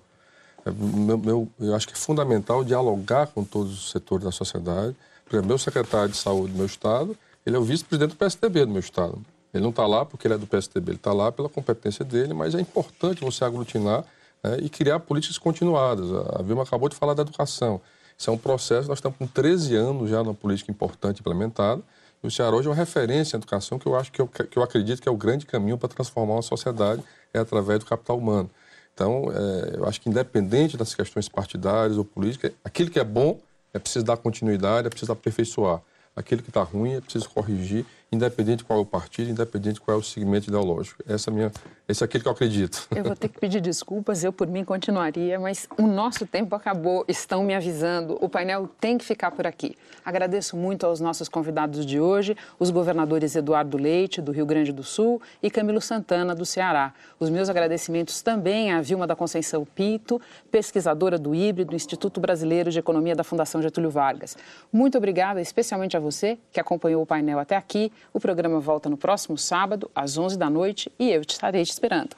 [0.66, 4.96] É, meu, meu, eu acho que é fundamental dialogar com todos os setores da sociedade.
[5.26, 8.66] Por exemplo, meu secretário de saúde do meu estado, ele é o vice-presidente do PSDB
[8.66, 9.22] do meu estado.
[9.54, 12.34] Ele não está lá porque ele é do PSDB, ele está lá pela competência dele,
[12.34, 14.04] mas é importante você aglutinar
[14.44, 16.08] né, e criar políticas continuadas.
[16.36, 17.80] A Vilma acabou de falar da educação.
[18.18, 21.82] Isso é um processo, nós estamos com 13 anos já numa política importante implementada.
[22.24, 24.64] O Ceará hoje é uma referência em educação que eu acho que eu, que eu
[24.64, 27.04] acredito que é o grande caminho para transformar uma sociedade
[27.34, 28.50] é através do capital humano.
[28.94, 33.42] Então, é, eu acho que independente das questões partidárias ou políticas, aquilo que é bom
[33.74, 35.82] é preciso dar continuidade, é preciso aperfeiçoar.
[36.16, 39.82] Aquilo que está ruim é preciso corrigir independente de qual é o partido, independente de
[39.82, 41.04] qual é o segmento ideológico.
[41.08, 41.52] Essa é minha,
[41.86, 42.88] esse é aquele que eu acredito.
[42.96, 47.04] Eu vou ter que pedir desculpas, eu por mim continuaria, mas o nosso tempo acabou,
[47.10, 49.76] estão me avisando, o painel tem que ficar por aqui.
[50.06, 54.82] Agradeço muito aos nossos convidados de hoje, os governadores Eduardo Leite, do Rio Grande do
[54.82, 56.94] Sul, e Camilo Santana, do Ceará.
[57.20, 62.72] Os meus agradecimentos também à Vilma da Conceição Pito, pesquisadora do IBRE, do Instituto Brasileiro
[62.72, 64.38] de Economia da Fundação Getúlio Vargas.
[64.72, 67.92] Muito obrigada, especialmente a você que acompanhou o painel até aqui.
[68.14, 71.74] O programa volta no próximo sábado, às 11 da noite, e eu te estarei te
[71.84, 72.16] esperando.